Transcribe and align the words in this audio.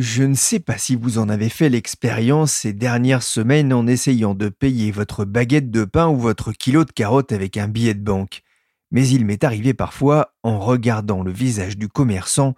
Je 0.00 0.24
ne 0.24 0.34
sais 0.34 0.58
pas 0.58 0.76
si 0.76 0.96
vous 0.96 1.18
en 1.18 1.28
avez 1.28 1.48
fait 1.48 1.68
l'expérience 1.68 2.52
ces 2.52 2.72
dernières 2.72 3.22
semaines 3.22 3.72
en 3.72 3.86
essayant 3.86 4.34
de 4.34 4.48
payer 4.48 4.90
votre 4.90 5.24
baguette 5.24 5.70
de 5.70 5.84
pain 5.84 6.08
ou 6.08 6.16
votre 6.16 6.50
kilo 6.50 6.84
de 6.84 6.90
carottes 6.90 7.30
avec 7.30 7.56
un 7.56 7.68
billet 7.68 7.94
de 7.94 8.02
banque. 8.02 8.42
Mais 8.90 9.06
il 9.06 9.24
m'est 9.24 9.44
arrivé 9.44 9.72
parfois, 9.72 10.34
en 10.42 10.58
regardant 10.58 11.22
le 11.22 11.30
visage 11.30 11.78
du 11.78 11.88
commerçant, 11.88 12.56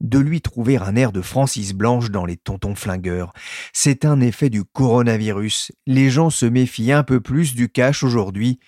de 0.00 0.18
lui 0.18 0.40
trouver 0.40 0.76
un 0.76 0.96
air 0.96 1.12
de 1.12 1.22
Francis 1.22 1.72
Blanche 1.72 2.10
dans 2.10 2.24
les 2.24 2.36
tontons 2.36 2.74
flingueurs. 2.74 3.32
C'est 3.72 4.04
un 4.04 4.20
effet 4.20 4.50
du 4.50 4.64
coronavirus. 4.64 5.70
Les 5.86 6.10
gens 6.10 6.30
se 6.30 6.46
méfient 6.46 6.90
un 6.90 7.04
peu 7.04 7.20
plus 7.20 7.54
du 7.54 7.68
cash 7.68 8.02
aujourd'hui, 8.02 8.58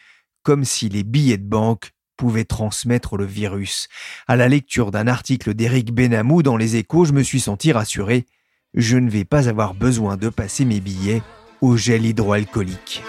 comme 0.45 0.65
si 0.65 0.89
les 0.89 1.03
billets 1.03 1.39
de 1.39 1.49
banque 1.49 1.94
pouvait 2.17 2.45
transmettre 2.45 3.17
le 3.17 3.25
virus. 3.25 3.89
À 4.27 4.37
la 4.37 4.49
lecture 4.49 4.91
d'un 4.91 5.07
article 5.07 5.55
d'Éric 5.55 5.93
Benamou 5.93 6.43
dans 6.43 6.57
Les 6.57 6.77
Échos, 6.77 7.05
je 7.05 7.13
me 7.13 7.23
suis 7.23 7.41
senti 7.41 7.73
rassuré. 7.73 8.27
Je 8.75 8.97
ne 8.97 9.11
vais 9.11 9.25
pas 9.25 9.49
avoir 9.49 9.75
besoin 9.75 10.17
de 10.17 10.29
passer 10.29 10.65
mes 10.65 10.81
billets 10.81 11.23
au 11.61 11.77
gel 11.77 12.05
hydroalcoolique. 12.05 13.03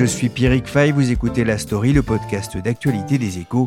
Je 0.00 0.06
suis 0.06 0.30
Pierrick 0.30 0.66
Fay, 0.66 0.92
vous 0.92 1.10
écoutez 1.10 1.44
La 1.44 1.58
Story, 1.58 1.92
le 1.92 2.02
podcast 2.02 2.56
d'actualité 2.56 3.18
des 3.18 3.38
échos. 3.38 3.66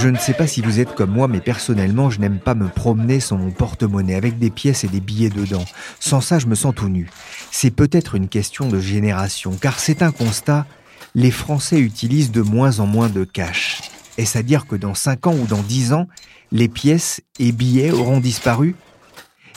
Je 0.00 0.08
ne 0.08 0.16
sais 0.16 0.34
pas 0.34 0.46
si 0.46 0.60
vous 0.60 0.80
êtes 0.80 0.94
comme 0.94 1.10
moi, 1.10 1.28
mais 1.28 1.40
personnellement, 1.40 2.10
je 2.10 2.20
n'aime 2.20 2.38
pas 2.38 2.54
me 2.54 2.68
promener 2.68 3.20
sans 3.20 3.36
mon 3.36 3.50
porte-monnaie 3.50 4.14
avec 4.14 4.38
des 4.38 4.50
pièces 4.50 4.84
et 4.84 4.88
des 4.88 5.00
billets 5.00 5.30
dedans. 5.30 5.64
Sans 6.00 6.20
ça, 6.20 6.38
je 6.38 6.46
me 6.46 6.54
sens 6.54 6.74
tout 6.74 6.88
nu. 6.88 7.08
C'est 7.50 7.70
peut-être 7.70 8.14
une 8.14 8.28
question 8.28 8.68
de 8.68 8.80
génération, 8.80 9.52
car 9.60 9.78
c'est 9.78 10.02
un 10.02 10.10
constat, 10.10 10.66
les 11.14 11.30
Français 11.30 11.78
utilisent 11.78 12.32
de 12.32 12.42
moins 12.42 12.80
en 12.80 12.86
moins 12.86 13.08
de 13.08 13.24
cash. 13.24 13.82
Est-ce 14.18 14.38
à 14.38 14.42
dire 14.42 14.66
que 14.66 14.76
dans 14.76 14.94
5 14.94 15.26
ans 15.26 15.34
ou 15.34 15.46
dans 15.46 15.62
10 15.62 15.92
ans, 15.92 16.08
les 16.50 16.68
pièces 16.68 17.20
et 17.38 17.52
billets 17.52 17.92
auront 17.92 18.20
disparu? 18.20 18.74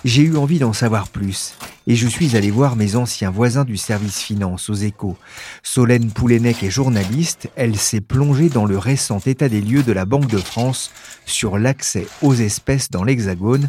J'ai 0.05 0.21
eu 0.21 0.37
envie 0.37 0.59
d'en 0.59 0.71
savoir 0.71 1.09
plus 1.09 1.55
et 1.87 1.95
je 1.95 2.07
suis 2.07 2.37
allé 2.37 2.51
voir 2.51 2.75
mes 2.75 2.95
anciens 2.95 3.31
voisins 3.31 3.65
du 3.65 3.75
service 3.75 4.21
finance 4.21 4.69
aux 4.69 4.75
échos. 4.75 5.17
Solène 5.63 6.11
Poulenec 6.11 6.61
est 6.61 6.69
journaliste, 6.69 7.49
elle 7.55 7.75
s'est 7.75 8.01
plongée 8.01 8.49
dans 8.49 8.65
le 8.65 8.77
récent 8.77 9.19
état 9.25 9.49
des 9.49 9.61
lieux 9.61 9.81
de 9.81 9.91
la 9.91 10.05
Banque 10.05 10.27
de 10.27 10.37
France 10.37 10.91
sur 11.25 11.57
l'accès 11.57 12.07
aux 12.21 12.35
espèces 12.35 12.91
dans 12.91 13.03
l'Hexagone. 13.03 13.67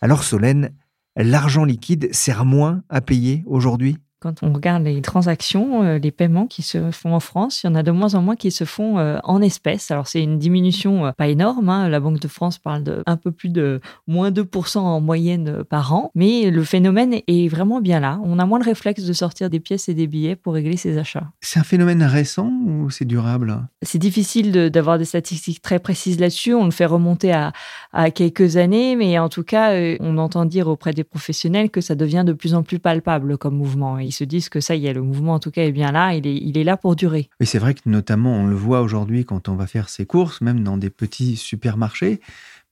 Alors 0.00 0.24
Solène, 0.24 0.72
l'argent 1.14 1.64
liquide 1.64 2.08
sert 2.10 2.46
moins 2.46 2.82
à 2.88 3.02
payer 3.02 3.44
aujourd'hui? 3.46 3.98
Quand 4.26 4.42
on 4.42 4.52
regarde 4.52 4.82
les 4.82 5.00
transactions, 5.02 5.84
euh, 5.84 5.98
les 5.98 6.10
paiements 6.10 6.46
qui 6.46 6.62
se 6.62 6.90
font 6.90 7.14
en 7.14 7.20
France, 7.20 7.62
il 7.62 7.68
y 7.68 7.70
en 7.70 7.76
a 7.76 7.84
de 7.84 7.92
moins 7.92 8.14
en 8.14 8.22
moins 8.22 8.34
qui 8.34 8.50
se 8.50 8.64
font 8.64 8.98
euh, 8.98 9.18
en 9.22 9.40
espèces. 9.40 9.90
Alors 9.92 10.08
c'est 10.08 10.20
une 10.20 10.38
diminution 10.38 11.06
euh, 11.06 11.12
pas 11.12 11.28
énorme. 11.28 11.68
Hein. 11.68 11.88
La 11.88 12.00
Banque 12.00 12.18
de 12.18 12.26
France 12.26 12.58
parle 12.58 12.82
de 12.82 13.02
un 13.06 13.16
peu 13.16 13.30
plus 13.30 13.50
de 13.50 13.80
moins 14.08 14.30
2% 14.30 14.78
en 14.78 15.00
moyenne 15.00 15.62
par 15.62 15.94
an, 15.94 16.10
mais 16.16 16.50
le 16.50 16.64
phénomène 16.64 17.14
est 17.26 17.48
vraiment 17.48 17.80
bien 17.80 18.00
là. 18.00 18.18
On 18.24 18.40
a 18.40 18.46
moins 18.46 18.58
le 18.58 18.64
réflexe 18.64 19.04
de 19.04 19.12
sortir 19.12 19.48
des 19.48 19.60
pièces 19.60 19.88
et 19.88 19.94
des 19.94 20.08
billets 20.08 20.34
pour 20.34 20.54
régler 20.54 20.76
ses 20.76 20.98
achats. 20.98 21.30
C'est 21.40 21.60
un 21.60 21.64
phénomène 21.64 22.02
récent 22.02 22.50
ou 22.66 22.90
c'est 22.90 23.04
durable? 23.04 23.68
C'est 23.82 23.98
difficile 23.98 24.70
d'avoir 24.70 24.98
des 24.98 25.04
statistiques 25.04 25.62
très 25.62 25.78
précises 25.78 26.18
là-dessus. 26.18 26.54
On 26.54 26.64
le 26.64 26.72
fait 26.72 26.86
remonter 26.86 27.32
à, 27.32 27.52
à, 27.96 28.10
quelques 28.10 28.56
années, 28.56 28.96
mais 28.96 29.18
en 29.18 29.28
tout 29.28 29.44
cas, 29.44 29.72
on 30.00 30.18
entend 30.18 30.44
dire 30.44 30.68
auprès 30.68 30.92
des 30.92 31.04
professionnels 31.04 31.70
que 31.70 31.80
ça 31.80 31.94
devient 31.94 32.24
de 32.26 32.32
plus 32.32 32.54
en 32.54 32.62
plus 32.62 32.78
palpable 32.78 33.38
comme 33.38 33.56
mouvement 33.56 33.98
se 34.16 34.24
disent 34.24 34.48
que 34.48 34.60
ça 34.60 34.74
y 34.74 34.86
est, 34.86 34.92
le 34.92 35.02
mouvement 35.02 35.34
en 35.34 35.38
tout 35.38 35.50
cas 35.50 35.62
est 35.62 35.72
bien 35.72 35.92
là, 35.92 36.14
il 36.14 36.26
est, 36.26 36.36
il 36.36 36.58
est 36.58 36.64
là 36.64 36.76
pour 36.76 36.96
durer. 36.96 37.28
Oui, 37.40 37.46
c'est 37.46 37.58
vrai 37.58 37.74
que 37.74 37.80
notamment 37.86 38.34
on 38.34 38.46
le 38.46 38.56
voit 38.56 38.80
aujourd'hui 38.80 39.24
quand 39.24 39.48
on 39.48 39.54
va 39.54 39.66
faire 39.66 39.88
ses 39.88 40.06
courses, 40.06 40.40
même 40.40 40.64
dans 40.64 40.76
des 40.76 40.90
petits 40.90 41.36
supermarchés 41.36 42.20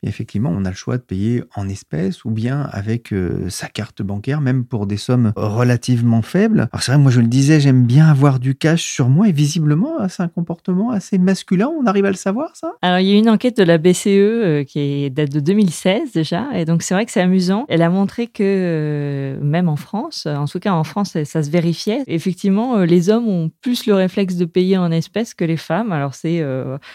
effectivement, 0.03 0.53
on 0.55 0.65
a 0.65 0.71
le 0.71 0.77
choix 0.77 0.97
de 0.97 1.03
payer 1.03 1.43
en 1.55 1.69
espèces 1.69 2.25
ou 2.25 2.31
bien 2.31 2.69
avec 2.72 3.12
euh, 3.12 3.49
sa 3.49 3.69
carte 3.69 4.03
bancaire, 4.03 4.41
même 4.41 4.65
pour 4.65 4.87
des 4.87 4.97
sommes 4.97 5.32
relativement 5.37 6.22
faibles. 6.22 6.69
Alors 6.72 6.82
c'est 6.82 6.93
vrai, 6.93 7.00
moi 7.00 7.10
je 7.10 7.21
le 7.21 7.27
disais, 7.27 7.60
j'aime 7.60 7.84
bien 7.84 8.06
avoir 8.06 8.38
du 8.38 8.55
cash 8.55 8.82
sur 8.82 9.09
moi 9.09 9.28
et 9.28 9.32
visiblement, 9.32 10.09
c'est 10.09 10.22
un 10.22 10.28
comportement 10.28 10.91
assez 10.91 11.19
masculin. 11.19 11.71
On 11.81 11.87
arrive 11.87 12.05
à 12.05 12.10
le 12.10 12.16
savoir, 12.16 12.55
ça? 12.55 12.72
Alors 12.82 12.99
il 12.99 13.06
y 13.06 13.12
a 13.12 13.19
une 13.19 13.31
enquête 13.31 13.56
de 13.56 13.62
la 13.62 13.78
BCE 13.78 14.06
euh, 14.06 14.65
qui 14.65 15.10
date 15.10 15.31
de 15.31 15.41
2016 15.41 16.12
déjà, 16.12 16.47
et 16.55 16.65
donc 16.65 16.82
c'est 16.82 16.94
vrai 16.94 17.06
que 17.06 17.12
c'est 17.12 17.21
amusant. 17.21 17.65
Elle 17.69 17.82
a 17.82 17.91
montré 17.91 18.26
que 18.26 18.43
euh, 18.43 19.41
même 19.41 19.69
en 19.69 19.76
France, 19.76 20.26
en 20.26 20.47
tout 20.47 20.61
cas 20.61 20.72
en 20.72 20.84
France, 20.84 21.16
ça 21.25 21.43
se 21.43 21.50
vérifiait. 21.50 22.03
Effectivement, 22.06 22.78
les 22.78 23.11
hommes 23.11 23.28
ont 23.28 23.50
plus 23.61 23.87
le 23.87 23.94
réflexe 23.94 24.37
de 24.37 24.44
payer 24.44 24.76
en 24.76 24.91
espèces 24.91 25.34
que 25.34 25.44
les 25.44 25.56
femmes. 25.56 25.93
Alors 25.93 26.15
c'est 26.15 26.44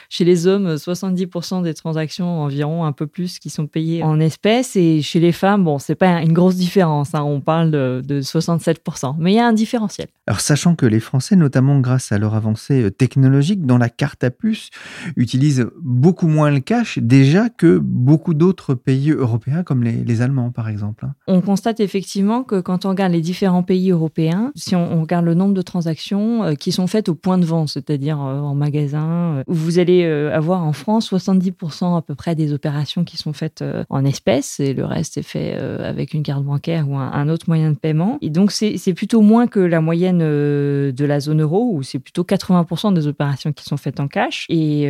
chez 0.10 0.26
les 0.26 0.48
hommes 0.48 0.76
70% 0.76 1.64
des 1.64 1.74
transactions 1.74 2.42
environ 2.42 2.86
peu 3.00 3.08
plus 3.08 3.40
qui 3.40 3.50
sont 3.50 3.66
payés 3.66 4.04
en 4.04 4.20
espèces. 4.20 4.76
Et 4.76 5.02
chez 5.02 5.20
les 5.20 5.32
femmes, 5.32 5.64
bon, 5.64 5.80
c'est 5.80 5.96
pas 5.96 6.22
une 6.22 6.34
grosse 6.34 6.56
différence. 6.56 7.16
Hein. 7.16 7.24
on 7.24 7.40
parle 7.40 7.72
de, 7.72 8.22
67%. 8.22 9.16
Mais 9.18 9.32
il 9.32 9.36
y 9.36 9.40
a 9.40 9.48
un 9.48 9.54
différentiel. 9.54 10.08
Alors, 10.28 10.42
sachant 10.42 10.76
que 10.76 10.86
les 10.86 11.00
Français, 11.00 11.36
notamment 11.36 11.80
grâce 11.80 12.12
à 12.12 12.18
leur 12.18 12.36
avancée 12.36 12.84
euh, 12.84 12.92
technologique 12.92 13.66
dans 13.66 13.78
la 13.78 13.90
carte 13.90 14.24
à 14.24 14.32
puce, 14.32 14.70
utilisent 15.16 15.68
beaucoup 15.82 16.28
moins 16.28 16.52
le 16.52 16.60
cash 16.60 17.00
déjà 17.00 17.50
que 17.50 17.80
beaucoup 17.82 18.34
d'autres 18.34 18.74
pays 18.74 19.12
européens 19.12 19.64
comme 19.64 19.84
les, 19.84 20.20
Allemands, 20.20 20.52
par 20.52 20.68
exemple. 20.68 21.06
Hein. 21.06 21.14
On 21.28 21.40
constate 21.40 21.80
effectivement 21.80 22.44
que 22.44 22.60
quand 22.60 22.86
on 22.86 22.90
regarde 22.90 23.14
les 23.14 23.22
différents 23.22 23.64
pays 23.64 23.92
européens, 23.92 24.52
si 24.56 24.76
on, 24.76 25.02
regarde 25.02 25.24
le 25.24 25.34
nombre 25.34 25.54
de 25.54 25.62
transactions 25.62 26.44
euh, 26.44 26.54
qui 26.56 26.74
sont 26.74 26.88
faites 26.88 27.08
au 27.08 27.16
point 27.16 27.38
de 27.38 27.46
vente, 27.46 27.70
c'est-à-dire 27.70 28.22
euh, 28.22 28.40
en 28.42 28.56
magasin, 28.56 29.44
où 29.48 29.54
vous 29.54 29.80
allez 29.80 30.04
avoir 30.06 30.64
en 30.64 30.74
France 30.74 31.12
70% 31.14 31.98
à 31.98 32.02
peu 32.02 32.16
près 32.16 32.36
des 32.36 32.52
opérations 32.52 32.79
qui 32.86 33.18
sont 33.18 33.34
faites 33.34 33.62
euh, 33.62 33.84
en 33.90 34.06
espèces 34.06 34.60
et 34.60 34.74
le 34.74 34.86
reste 34.86 35.18
est 35.18 35.24
fait 35.24 35.54
euh, 35.56 35.88
avec 35.88 36.14
une 36.14 36.24
carte 36.24 36.44
bancaire 36.44 36.90
ou 36.90 36.98
un, 36.98 37.30
autre 37.30 37.46
moyen 37.48 37.72
de 37.72 37.78
paiement. 37.78 38.18
Et 38.22 38.30
donc, 38.30 38.52
c'est 38.52 38.94
plutôt 38.94 39.22
moins 39.22 39.48
que 39.48 39.60
la 39.60 39.82
moyenne 39.82 40.22
euh, 40.22 40.92
de 40.92 41.06
la 41.06 41.20
zone 41.20 41.42
euro 41.42 41.72
où 41.74 41.84
c'est 41.84 42.00
plutôt 42.00 42.24
80% 42.24 42.94
des 42.94 43.08
opérations 43.08 43.52
qui 43.52 43.64
sont 43.64 43.78
faites 43.78 44.00
en 44.00 44.08
cash. 44.08 44.46
Et 44.50 44.84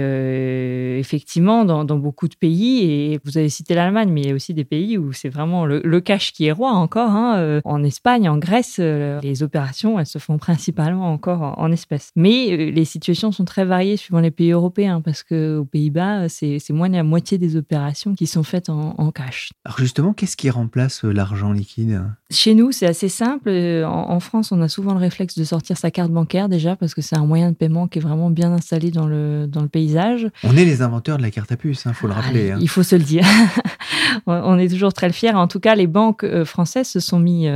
effectivement, 1.00 1.65
dans, 1.65 1.86
beaucoup 2.00 2.27
de 2.27 2.36
pays, 2.36 2.83
et 2.83 3.19
vous 3.25 3.38
avez 3.38 3.50
cité 3.50 3.74
l'Allemagne, 3.75 4.09
mais 4.12 4.21
il 4.21 4.27
y 4.27 4.31
a 4.31 4.36
aussi 4.36 4.53
des 4.53 4.63
pays 4.63 4.97
où 4.97 5.12
c'est 5.12 5.30
vraiment 5.30 5.65
le, 5.65 6.00
cash 6.00 6.31
qui 6.31 6.45
est 6.45 6.51
roi 6.51 6.71
encore. 6.71 7.12
Hein. 7.12 7.62
En 7.65 7.83
Espagne, 7.83 8.30
en 8.30 8.38
Grèce, 8.38 8.80
les 8.80 9.44
opérations, 9.44 10.00
elles 10.00 10.06
se 10.06 10.18
font 10.18 10.38
principalement 10.38 11.12
encore 11.12 11.56
en, 11.57 11.71
espèces. 11.71 12.12
Mais 12.15 12.71
les 12.71 12.86
situations 12.86 13.31
sont 13.31 13.45
très 13.45 13.65
variées 13.65 13.97
suivant 13.97 14.21
les 14.21 14.31
pays 14.31 14.51
européens 14.51 15.01
parce 15.01 15.24
qu'aux 15.24 15.65
Pays-Bas, 15.65 16.30
c'est 16.30 16.71
moins 16.71 16.89
de 16.89 16.95
la 16.95 17.03
moitié 17.03 17.38
des 17.38 17.56
opérations 17.56 17.78
opérations 17.79 18.13
qui 18.13 18.27
sont 18.27 18.43
faites 18.43 18.69
en, 18.69 19.11
cash. 19.11 19.49
Alors 19.65 19.79
justement, 19.79 20.13
qu'est-ce 20.13 20.37
qui 20.37 20.49
remplace 20.49 21.03
euh, 21.03 21.11
l'argent 21.11 21.51
liquide? 21.51 22.03
Chez 22.29 22.53
nous, 22.53 22.71
c'est 22.71 22.85
assez 22.85 23.09
simple. 23.09 23.49
Euh, 23.49 23.83
en, 23.85 24.19
France, 24.19 24.51
on 24.51 24.61
a 24.61 24.67
souvent 24.67 24.93
le 24.93 24.99
réflexe 24.99 25.37
de 25.37 25.43
sortir 25.43 25.77
sa 25.77 25.89
carte 25.89 26.11
bancaire 26.11 26.47
déjà 26.47 26.75
parce 26.75 26.93
que 26.93 27.01
c'est 27.01 27.15
un 27.15 27.25
moyen 27.25 27.49
de 27.49 27.55
paiement 27.55 27.87
qui 27.87 27.97
est 27.97 28.01
vraiment 28.01 28.29
bien 28.29 28.51
installé 28.51 28.91
dans 28.91 29.07
le, 29.07 29.47
dans 29.47 29.61
le 29.61 29.67
paysage. 29.67 30.27
On 30.43 30.55
est 30.55 30.65
les 30.65 30.81
inventeurs 30.81 31.17
de 31.17 31.23
la 31.23 31.31
carte 31.31 31.51
à 31.51 31.57
puce, 31.57 31.85
il 31.85 31.89
hein, 31.89 31.93
faut 31.93 32.07
le 32.07 32.13
rappeler. 32.13 32.51
Hein. 32.51 32.59
Il 32.61 32.69
faut 32.69 32.83
se 32.83 32.95
le 32.95 33.03
dire. 33.03 33.25
on 34.27 34.59
est 34.59 34.69
toujours 34.69 34.93
très 34.93 35.11
fiers. 35.11 35.33
En 35.33 35.47
tout 35.47 35.59
cas, 35.59 35.73
les 35.73 35.87
banques 35.87 36.25
françaises 36.43 36.89
se 36.89 36.99
sont 36.99 37.19
mis 37.19 37.47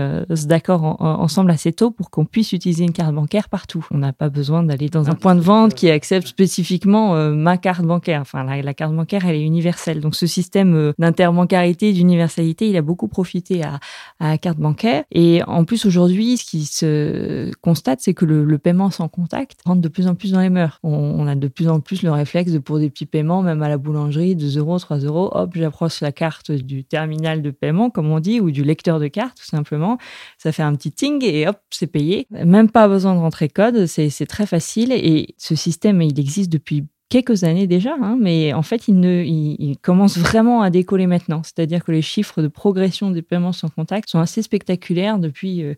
d'accord 0.45 1.01
ensemble 1.01 1.51
assez 1.51 1.73
tôt 1.73 1.91
pour 1.91 2.09
qu'on 2.09 2.25
puisse 2.25 2.53
utiliser 2.53 2.83
une 2.83 2.93
carte 2.93 3.13
bancaire 3.13 3.49
partout. 3.49 3.85
On 3.91 3.99
n'a 3.99 4.13
pas 4.13 4.29
besoin 4.29 4.63
d'aller 4.63 4.89
dans 4.89 5.09
un 5.09 5.15
point 5.15 5.35
de 5.35 5.41
vente 5.41 5.75
qui 5.75 5.89
accepte 5.89 6.27
spécifiquement 6.27 7.13
ma 7.31 7.57
carte 7.57 7.83
bancaire. 7.83 8.21
Enfin, 8.21 8.43
la, 8.43 8.73
carte 8.73 8.95
bancaire, 8.95 9.25
elle 9.25 9.35
est 9.35 9.43
universelle. 9.43 9.99
Donc, 9.99 10.12
ce 10.15 10.27
système 10.27 10.75
euh, 10.75 10.93
d'interbancarité, 10.97 11.93
d'universalité, 11.93 12.69
il 12.69 12.77
a 12.77 12.81
beaucoup 12.81 13.07
profité 13.07 13.63
à, 13.63 13.79
la 14.19 14.37
carte 14.37 14.57
bancaire. 14.57 15.03
Et 15.11 15.41
en 15.47 15.65
plus, 15.65 15.85
aujourd'hui, 15.85 16.37
ce 16.37 16.45
qui 16.45 16.65
se 16.65 17.51
constate, 17.61 17.99
c'est 18.01 18.13
que 18.13 18.25
le, 18.25 18.57
paiement 18.57 18.91
sans 18.91 19.09
contact 19.09 19.59
rentre 19.65 19.81
de 19.81 19.87
plus 19.87 20.07
en 20.07 20.15
plus 20.15 20.31
dans 20.31 20.39
les 20.39 20.49
mœurs. 20.49 20.79
On, 20.83 21.27
a 21.27 21.35
de 21.35 21.47
plus 21.47 21.67
en 21.67 21.79
plus 21.79 22.03
le 22.03 22.11
réflexe 22.11 22.51
de, 22.51 22.59
pour 22.59 22.79
des 22.79 22.89
petits 22.89 23.05
paiements, 23.05 23.41
même 23.41 23.61
à 23.61 23.69
la 23.69 23.77
boulangerie, 23.77 24.35
2 24.35 24.57
euros, 24.57 24.79
3 24.79 24.99
euros, 24.99 25.29
hop, 25.33 25.51
j'approche 25.55 26.01
la 26.01 26.11
carte 26.11 26.51
du 26.51 26.85
terminal 26.85 27.41
de 27.41 27.51
paiement, 27.51 27.89
comme 27.89 28.09
on 28.09 28.19
dit, 28.19 28.39
ou 28.39 28.51
du 28.51 28.63
lecteur 28.63 28.99
de 28.99 29.07
carte, 29.07 29.37
tout 29.37 29.45
simplement. 29.45 29.97
Ça 30.37 30.51
fait 30.51 30.63
un 30.63 30.73
petit 30.75 30.91
ting 30.91 31.23
et 31.23 31.47
hop, 31.47 31.57
c'est 31.71 31.87
payé. 31.87 32.27
Même 32.31 32.69
pas 32.69 32.87
besoin 32.87 33.15
de 33.15 33.19
rentrer 33.19 33.49
code, 33.49 33.85
c'est 33.87 34.25
très 34.27 34.45
facile. 34.45 34.91
Et 34.91 35.35
ce 35.37 35.55
système, 35.55 36.01
il 36.01 36.19
existe 36.19 36.51
depuis 36.51 36.85
quelques 37.13 37.43
années 37.43 37.67
déjà, 37.67 37.93
hein, 38.01 38.17
mais 38.19 38.53
en 38.53 38.63
fait, 38.63 38.87
il, 38.87 38.99
ne, 38.99 39.23
il, 39.23 39.77
commence 39.83 40.17
vraiment 40.17 40.63
à 40.63 40.71
décoller 40.71 41.05
maintenant. 41.05 41.43
C'est-à-dire 41.43 41.83
que 41.83 41.91
les 41.91 42.01
chiffres 42.01 42.41
de 42.41 42.47
progression 42.47 43.11
des 43.11 43.21
paiements 43.21 43.51
sans 43.51 43.69
contact 43.69 44.09
sont 44.09 44.17
assez 44.17 44.41
spectaculaires 44.41 45.19
depuis 45.19 45.61
euh, 45.61 45.75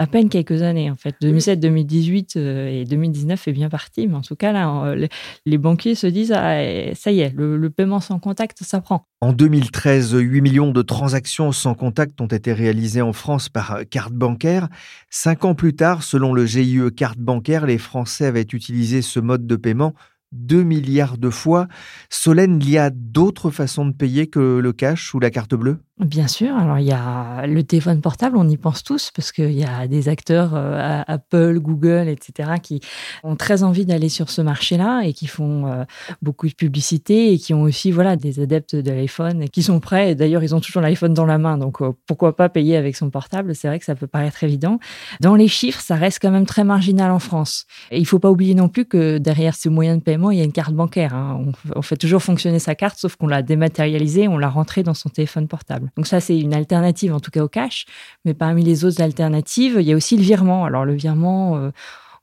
à 0.00 0.08
peine 0.08 0.28
quelques 0.28 0.62
années. 0.62 0.90
En 0.90 0.96
fait, 0.96 1.14
2007, 1.20 1.60
2018 1.60 2.34
euh, 2.34 2.80
et 2.80 2.84
2019 2.84 3.46
est 3.46 3.52
bien 3.52 3.68
parti, 3.68 4.08
mais 4.08 4.16
en 4.16 4.22
tout 4.22 4.34
cas, 4.34 4.50
là, 4.50 4.86
euh, 4.86 5.06
les, 5.44 5.58
banquiers 5.58 5.94
se 5.94 6.08
disent 6.08 6.32
ah, 6.32 6.58
ça 6.96 7.12
y 7.12 7.20
est, 7.20 7.32
le, 7.32 7.56
le, 7.56 7.70
paiement 7.70 8.00
sans 8.00 8.18
contact, 8.18 8.64
ça 8.64 8.80
prend. 8.80 9.06
En 9.20 9.32
2013, 9.32 10.14
8 10.18 10.40
millions 10.40 10.72
de 10.72 10.82
transactions 10.82 11.52
sans 11.52 11.74
contact 11.74 12.20
ont 12.20 12.26
été 12.26 12.52
réalisées 12.52 13.02
en 13.02 13.12
France 13.12 13.48
par 13.48 13.82
carte 13.88 14.14
bancaire. 14.14 14.68
Cinq 15.10 15.44
ans 15.44 15.54
plus 15.54 15.76
tard, 15.76 16.02
selon 16.02 16.34
le 16.34 16.44
GIE 16.44 16.80
Carte 16.96 17.18
bancaire, 17.18 17.66
les 17.66 17.78
Français 17.78 18.26
avaient 18.26 18.40
utilisé 18.42 19.00
ce 19.00 19.20
mode 19.20 19.46
de 19.46 19.54
paiement 19.54 19.94
2 20.32 20.62
milliards 20.62 21.18
de 21.18 21.30
fois. 21.30 21.68
Solène, 22.10 22.60
il 22.60 22.70
y 22.70 22.78
a 22.78 22.90
d'autres 22.90 23.50
façons 23.50 23.86
de 23.86 23.92
payer 23.92 24.28
que 24.28 24.58
le 24.58 24.72
cash 24.72 25.14
ou 25.14 25.20
la 25.20 25.30
carte 25.30 25.54
bleue? 25.54 25.85
Bien 25.98 26.28
sûr. 26.28 26.54
Alors, 26.54 26.78
il 26.78 26.84
y 26.84 26.92
a 26.92 27.46
le 27.46 27.62
téléphone 27.62 28.02
portable, 28.02 28.36
on 28.36 28.46
y 28.46 28.58
pense 28.58 28.84
tous, 28.84 29.10
parce 29.14 29.32
qu'il 29.32 29.52
y 29.52 29.64
a 29.64 29.86
des 29.86 30.10
acteurs, 30.10 30.50
euh, 30.54 31.02
Apple, 31.06 31.58
Google, 31.58 32.08
etc., 32.08 32.50
qui 32.62 32.80
ont 33.24 33.34
très 33.34 33.62
envie 33.62 33.86
d'aller 33.86 34.10
sur 34.10 34.28
ce 34.28 34.42
marché-là 34.42 35.04
et 35.04 35.14
qui 35.14 35.26
font 35.26 35.66
euh, 35.66 35.84
beaucoup 36.20 36.48
de 36.48 36.52
publicité 36.52 37.32
et 37.32 37.38
qui 37.38 37.54
ont 37.54 37.62
aussi 37.62 37.92
voilà, 37.92 38.16
des 38.16 38.40
adeptes 38.40 38.76
de 38.76 38.90
l'iPhone 38.90 39.42
et 39.44 39.48
qui 39.48 39.62
sont 39.62 39.80
prêts. 39.80 40.14
D'ailleurs, 40.14 40.42
ils 40.42 40.54
ont 40.54 40.60
toujours 40.60 40.82
l'iPhone 40.82 41.14
dans 41.14 41.24
la 41.24 41.38
main, 41.38 41.56
donc 41.56 41.80
euh, 41.80 41.92
pourquoi 42.06 42.36
pas 42.36 42.50
payer 42.50 42.76
avec 42.76 42.94
son 42.94 43.08
portable? 43.08 43.54
C'est 43.54 43.68
vrai 43.68 43.78
que 43.78 43.86
ça 43.86 43.94
peut 43.94 44.06
paraître 44.06 44.44
évident. 44.44 44.78
Dans 45.22 45.34
les 45.34 45.48
chiffres, 45.48 45.80
ça 45.80 45.94
reste 45.94 46.18
quand 46.20 46.30
même 46.30 46.44
très 46.44 46.64
marginal 46.64 47.10
en 47.10 47.20
France. 47.20 47.64
Et 47.90 47.98
il 47.98 48.04
faut 48.04 48.18
pas 48.18 48.30
oublier 48.30 48.54
non 48.54 48.68
plus 48.68 48.84
que 48.84 49.16
derrière 49.16 49.54
ces 49.54 49.70
moyens 49.70 49.96
de 49.96 50.02
paiement, 50.02 50.30
il 50.30 50.36
y 50.36 50.42
a 50.42 50.44
une 50.44 50.52
carte 50.52 50.74
bancaire. 50.74 51.14
Hein. 51.14 51.42
On, 51.42 51.78
on 51.78 51.80
fait 51.80 51.96
toujours 51.96 52.22
fonctionner 52.22 52.58
sa 52.58 52.74
carte, 52.74 52.98
sauf 52.98 53.16
qu'on 53.16 53.28
l'a 53.28 53.40
dématérialisée, 53.40 54.28
on 54.28 54.36
l'a 54.36 54.50
rentrée 54.50 54.82
dans 54.82 54.92
son 54.92 55.08
téléphone 55.08 55.48
portable. 55.48 55.85
Donc 55.96 56.06
ça, 56.06 56.20
c'est 56.20 56.38
une 56.38 56.54
alternative, 56.54 57.14
en 57.14 57.20
tout 57.20 57.30
cas 57.30 57.42
au 57.42 57.48
cash. 57.48 57.86
Mais 58.24 58.34
parmi 58.34 58.64
les 58.64 58.84
autres 58.84 59.02
alternatives, 59.02 59.76
il 59.80 59.86
y 59.86 59.92
a 59.92 59.96
aussi 59.96 60.16
le 60.16 60.22
virement. 60.22 60.64
Alors 60.64 60.84
le 60.84 60.94
virement, 60.94 61.56
euh, 61.56 61.70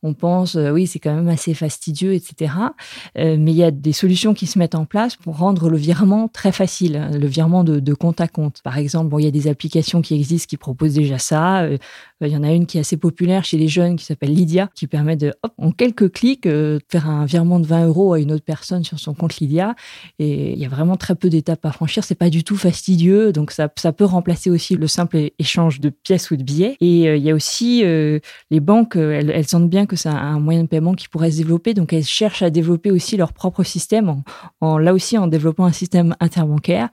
on 0.04 0.14
pense, 0.14 0.56
euh, 0.56 0.70
oui, 0.70 0.86
c'est 0.86 1.00
quand 1.00 1.16
même 1.16 1.30
assez 1.30 1.54
fastidieux, 1.54 2.14
etc. 2.14 2.54
Euh, 3.18 3.38
mais 3.40 3.52
il 3.52 3.58
y 3.58 3.64
a 3.64 3.72
des 3.72 3.94
solutions 3.94 4.34
qui 4.34 4.48
se 4.48 4.60
mettent 4.60 4.76
en 4.76 4.86
place 4.86 5.16
pour 5.16 5.38
rendre 5.38 5.70
le 5.70 5.78
virement 5.78 6.28
très 6.28 6.52
facile, 6.52 6.98
hein, 6.98 7.12
le 7.12 7.28
virement 7.28 7.64
de, 7.64 7.94
compte 7.94 8.20
à 8.20 8.28
compte. 8.28 8.62
Par 8.64 8.78
exemple, 8.78 9.10
bon, 9.10 9.20
il 9.20 9.26
y 9.26 9.28
a 9.28 9.32
des 9.32 9.48
applications 9.48 10.02
qui 10.02 10.14
existent 10.16 10.50
qui 10.50 10.58
proposent 10.58 10.96
déjà 10.96 11.18
ça. 11.18 11.66
Il 12.28 12.34
y 12.34 12.38
en 12.38 12.44
a 12.44 12.52
une 12.52 12.66
qui 12.66 12.78
est 12.78 12.82
assez 12.82 12.98
populaire 12.98 13.44
chez 13.46 13.58
les 13.58 13.68
jeunes 13.68 13.96
qui 13.96 14.06
s'appelle 14.06 14.34
Lydia, 14.34 14.70
qui 14.76 14.88
permet 14.88 15.16
de, 15.16 15.34
en 15.58 15.72
quelques 15.72 16.12
clics, 16.12 16.48
faire 16.90 17.10
un 17.10 17.26
virement 17.26 17.60
de 17.60 17.66
20 17.66 17.88
euros 17.88 18.14
à 18.14 18.20
une 18.20 18.32
autre 18.32 18.44
personne 18.44 18.84
sur 18.84 19.00
son 19.00 19.14
compte 19.14 19.38
Lydia. 19.38 19.76
Et 20.20 20.54
il 20.54 20.60
y 20.60 20.66
a 20.66 20.70
vraiment 20.70 20.96
très 20.98 21.16
peu 21.16 21.30
d'étapes 21.30 21.66
à 21.66 21.72
franchir. 21.72 22.04
C'est 22.04 22.16
pas 22.16 22.30
du 22.30 22.44
tout 22.44 22.56
fastidieux, 22.56 23.32
donc 23.32 23.52
ça, 23.52 23.70
ça 23.78 23.94
peut 23.94 24.06
remplacer 24.06 24.50
aussi 24.50 24.76
le 24.76 24.88
simple 24.88 25.30
échange 25.40 25.80
de 25.80 25.90
pièces 25.90 26.32
ou 26.32 26.36
de 26.36 26.44
billets. 26.44 26.78
Et 26.80 27.16
il 27.16 27.24
y 27.24 27.32
a 27.32 27.36
aussi 27.36 27.84
les 27.84 28.60
banques, 28.60 28.96
elles, 28.96 29.30
elles 29.30 29.48
sentent 29.48 29.70
bien 29.70 29.86
que 29.86 29.96
c'est 29.96 30.10
un, 30.10 30.40
moyen 30.40 30.64
de 30.64 30.68
paiement 30.68 30.94
qui 30.94 31.08
pourrait 31.08 31.32
se 31.32 31.38
développer. 31.38 31.74
Donc, 31.74 31.94
elles 31.94 32.04
cherchent 32.04 32.42
à 32.42 32.50
développer 32.50 32.92
aussi 32.92 33.18
leur 33.18 33.34
propre 33.34 33.64
système, 33.64 34.24
en, 34.62 34.78
là 34.78 34.94
aussi 34.94 35.18
en 35.18 35.28
développant 35.28 35.66
un 35.66 35.72
système 35.72 36.16
interbancaire 36.20 36.90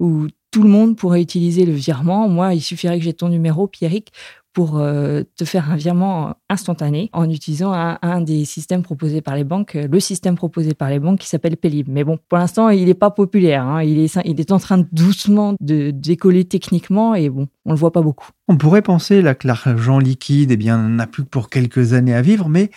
où 0.00 0.26
tout 0.50 0.62
le 0.62 0.68
monde 0.68 0.96
pourrait 0.96 1.22
utiliser 1.22 1.64
le 1.64 1.72
virement. 1.72 2.28
Moi, 2.28 2.54
il 2.54 2.60
suffirait 2.60 2.98
que 2.98 3.04
j'ai 3.04 3.14
ton 3.14 3.28
numéro, 3.28 3.66
Pierrick, 3.66 4.12
pour 4.52 4.78
euh, 4.78 5.22
te 5.36 5.44
faire 5.44 5.70
un 5.70 5.76
virement 5.76 6.34
instantané 6.48 7.08
en 7.12 7.28
utilisant 7.30 7.72
un, 7.72 8.20
des 8.20 8.44
systèmes 8.44 8.82
proposés 8.82 9.20
par 9.20 9.34
les 9.34 9.44
banques, 9.44 9.74
le 9.74 10.00
système 10.00 10.36
proposé 10.36 10.74
par 10.74 10.90
les 10.90 10.98
banques 10.98 11.20
qui 11.20 11.28
s'appelle 11.28 11.56
Pélib. 11.56 11.88
Mais 11.88 12.04
bon, 12.04 12.18
pour 12.28 12.38
l'instant, 12.38 12.68
il 12.68 12.86
n'est 12.86 12.94
pas 12.94 13.10
populaire. 13.10 13.64
Hein. 13.64 13.82
Il, 13.82 13.98
est, 13.98 14.52
en 14.52 14.58
train 14.58 14.84
doucement 14.92 15.54
de 15.60 15.90
décoller 15.90 16.44
techniquement 16.44 17.14
et 17.14 17.30
bon, 17.30 17.48
on 17.64 17.72
le 17.72 17.78
voit 17.78 17.92
pas 17.92 18.02
beaucoup. 18.02 18.28
On 18.48 18.56
pourrait 18.56 18.82
penser 18.82 19.22
là, 19.22 19.34
que 19.34 19.46
l'argent 19.46 19.98
liquide 19.98 20.50
eh 20.50 20.56
bien, 20.56 20.76
n'a 20.88 21.06
plus 21.06 21.24
que 21.24 21.28
pour 21.28 21.48
quelques 21.48 21.94
années 21.94 22.14
à 22.14 22.22
vivre, 22.22 22.48
mais 22.48 22.70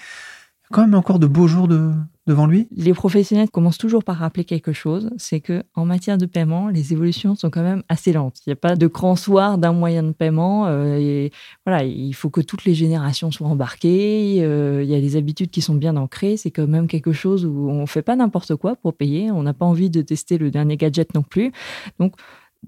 quand 0.72 0.82
même 0.82 0.96
encore 0.96 1.20
de 1.20 1.28
beaux 1.28 1.48
jours 1.48 1.68
de, 1.68 1.92
devant 2.28 2.48
lui? 2.48 2.68
Les 2.76 2.94
professionnels 2.94 3.50
commencent 3.50 3.78
toujours 3.78 4.04
par 4.04 4.18
rappeler 4.18 4.46
quelque 4.46 4.74
chose, 4.74 5.12
c'est 5.18 5.40
que 5.40 5.64
en 5.76 5.86
matière 5.86 6.18
de 6.18 6.26
paiement, 6.26 6.70
les 6.70 6.94
évolutions 6.94 7.36
sont 7.36 7.50
quand 7.50 7.64
même 7.64 7.84
assez 7.90 8.14
lentes. 8.14 8.40
Il 8.46 8.50
n'y 8.50 8.54
a 8.54 8.58
pas 8.58 8.76
de 8.76 8.88
grand 8.88 9.16
soir 9.16 9.58
d'un 9.58 9.74
moyen 9.74 10.04
de 10.04 10.12
paiement. 10.12 10.68
Euh, 10.68 10.98
et 10.98 11.32
voilà, 11.66 11.84
il 11.84 12.14
faut 12.14 12.30
que 12.30 12.42
toutes 12.42 12.66
les 12.66 12.74
générations 12.74 13.32
soient 13.32 13.48
embarquées. 13.48 14.38
Euh, 14.42 14.84
il 14.84 14.90
y 14.90 14.96
a 14.96 15.02
des 15.02 15.16
habitudes 15.16 15.52
qui 15.52 15.62
sont 15.62 15.76
bien 15.76 15.96
ancrées. 15.98 16.38
C'est 16.38 16.52
quand 16.52 16.68
même 16.68 16.88
quelque 16.88 17.14
chose 17.14 17.46
où 17.46 17.70
on 17.70 17.86
fait 17.86 18.02
pas 18.02 18.16
n'importe 18.16 18.56
quoi 18.56 18.76
pour 18.76 18.94
payer. 18.94 19.32
On 19.32 19.44
n'a 19.44 19.54
pas 19.54 19.66
envie 19.66 19.90
de 19.90 20.02
tester 20.02 20.38
le 20.38 20.52
dernier 20.52 20.78
gadget 20.78 21.14
non 21.14 21.24
plus. 21.24 21.52
Donc 22.00 22.16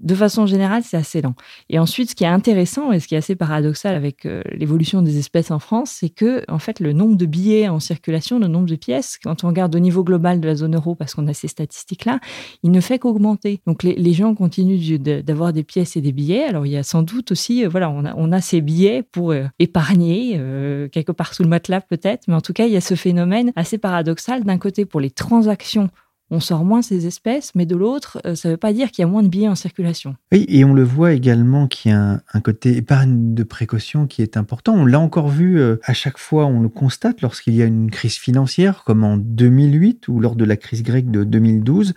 de 0.00 0.14
façon 0.14 0.46
générale, 0.46 0.82
c'est 0.84 0.96
assez 0.96 1.20
lent. 1.22 1.34
Et 1.68 1.78
ensuite, 1.78 2.10
ce 2.10 2.14
qui 2.14 2.24
est 2.24 2.28
intéressant 2.28 2.92
et 2.92 3.00
ce 3.00 3.08
qui 3.08 3.14
est 3.14 3.18
assez 3.18 3.36
paradoxal 3.36 3.94
avec 3.94 4.26
euh, 4.26 4.42
l'évolution 4.52 5.02
des 5.02 5.18
espèces 5.18 5.50
en 5.50 5.58
France, 5.58 5.90
c'est 6.00 6.08
que, 6.08 6.44
en 6.48 6.58
fait, 6.58 6.80
le 6.80 6.92
nombre 6.92 7.16
de 7.16 7.26
billets 7.26 7.68
en 7.68 7.80
circulation, 7.80 8.38
le 8.38 8.48
nombre 8.48 8.66
de 8.66 8.76
pièces, 8.76 9.18
quand 9.22 9.44
on 9.44 9.48
regarde 9.48 9.74
au 9.74 9.78
niveau 9.78 10.04
global 10.04 10.40
de 10.40 10.46
la 10.46 10.54
zone 10.54 10.76
euro, 10.76 10.94
parce 10.94 11.14
qu'on 11.14 11.26
a 11.26 11.34
ces 11.34 11.48
statistiques-là, 11.48 12.20
il 12.62 12.70
ne 12.70 12.80
fait 12.80 12.98
qu'augmenter. 12.98 13.60
Donc, 13.66 13.82
les, 13.82 14.12
gens 14.12 14.34
continuent 14.34 14.98
d'avoir 14.98 15.52
des 15.52 15.62
pièces 15.62 15.96
et 15.96 16.00
des 16.00 16.12
billets. 16.12 16.44
Alors, 16.44 16.66
il 16.66 16.72
y 16.72 16.76
a 16.76 16.82
sans 16.82 17.02
doute 17.02 17.32
aussi, 17.32 17.64
euh, 17.64 17.68
voilà, 17.68 17.90
on 17.90 18.32
a, 18.32 18.40
ces 18.40 18.60
billets 18.60 19.02
pour 19.02 19.32
euh, 19.32 19.44
épargner, 19.58 20.40
quelque 20.92 21.12
part 21.12 21.34
sous 21.34 21.42
le 21.42 21.48
matelas 21.48 21.80
peut-être, 21.80 22.28
mais 22.28 22.34
en 22.34 22.40
tout 22.40 22.52
cas, 22.52 22.66
il 22.66 22.72
y 22.72 22.76
a 22.76 22.80
ce 22.80 22.94
phénomène 22.94 23.52
assez 23.56 23.78
paradoxal 23.78 24.44
d'un 24.44 24.58
côté 24.58 24.84
pour 24.84 25.00
les 25.00 25.10
transactions 25.10 25.90
on 26.30 26.40
sort 26.40 26.64
moins 26.64 26.82
ces 26.82 27.06
espèces, 27.06 27.54
mais 27.54 27.66
de 27.66 27.74
l'autre, 27.74 28.20
euh, 28.26 28.34
ça 28.34 28.48
ne 28.48 28.54
veut 28.54 28.58
pas 28.58 28.72
dire 28.72 28.90
qu'il 28.90 29.02
y 29.02 29.04
a 29.04 29.08
moins 29.08 29.22
de 29.22 29.28
billets 29.28 29.48
en 29.48 29.54
circulation. 29.54 30.16
Oui, 30.32 30.44
et 30.48 30.64
on 30.64 30.74
le 30.74 30.82
voit 30.82 31.12
également 31.12 31.66
qu'il 31.66 31.90
y 31.90 31.94
a 31.94 32.20
un, 32.32 32.40
côté 32.40 32.76
épargne 32.76 33.34
de 33.34 33.42
précaution 33.42 34.06
qui 34.06 34.22
est 34.22 34.36
important. 34.36 34.74
On 34.74 34.84
l'a 34.84 35.00
encore 35.00 35.28
vu 35.28 35.58
euh, 35.58 35.76
à 35.84 35.94
chaque 35.94 36.18
fois, 36.18 36.46
on 36.46 36.60
le 36.60 36.68
constate 36.68 37.22
lorsqu'il 37.22 37.54
y 37.54 37.62
a 37.62 37.64
une 37.64 37.90
crise 37.90 38.16
financière, 38.16 38.84
comme 38.84 39.04
en 39.04 39.16
2008 39.16 40.08
ou 40.08 40.20
lors 40.20 40.36
de 40.36 40.44
la 40.44 40.56
crise 40.56 40.82
grecque 40.82 41.10
de 41.10 41.24
2012 41.24 41.94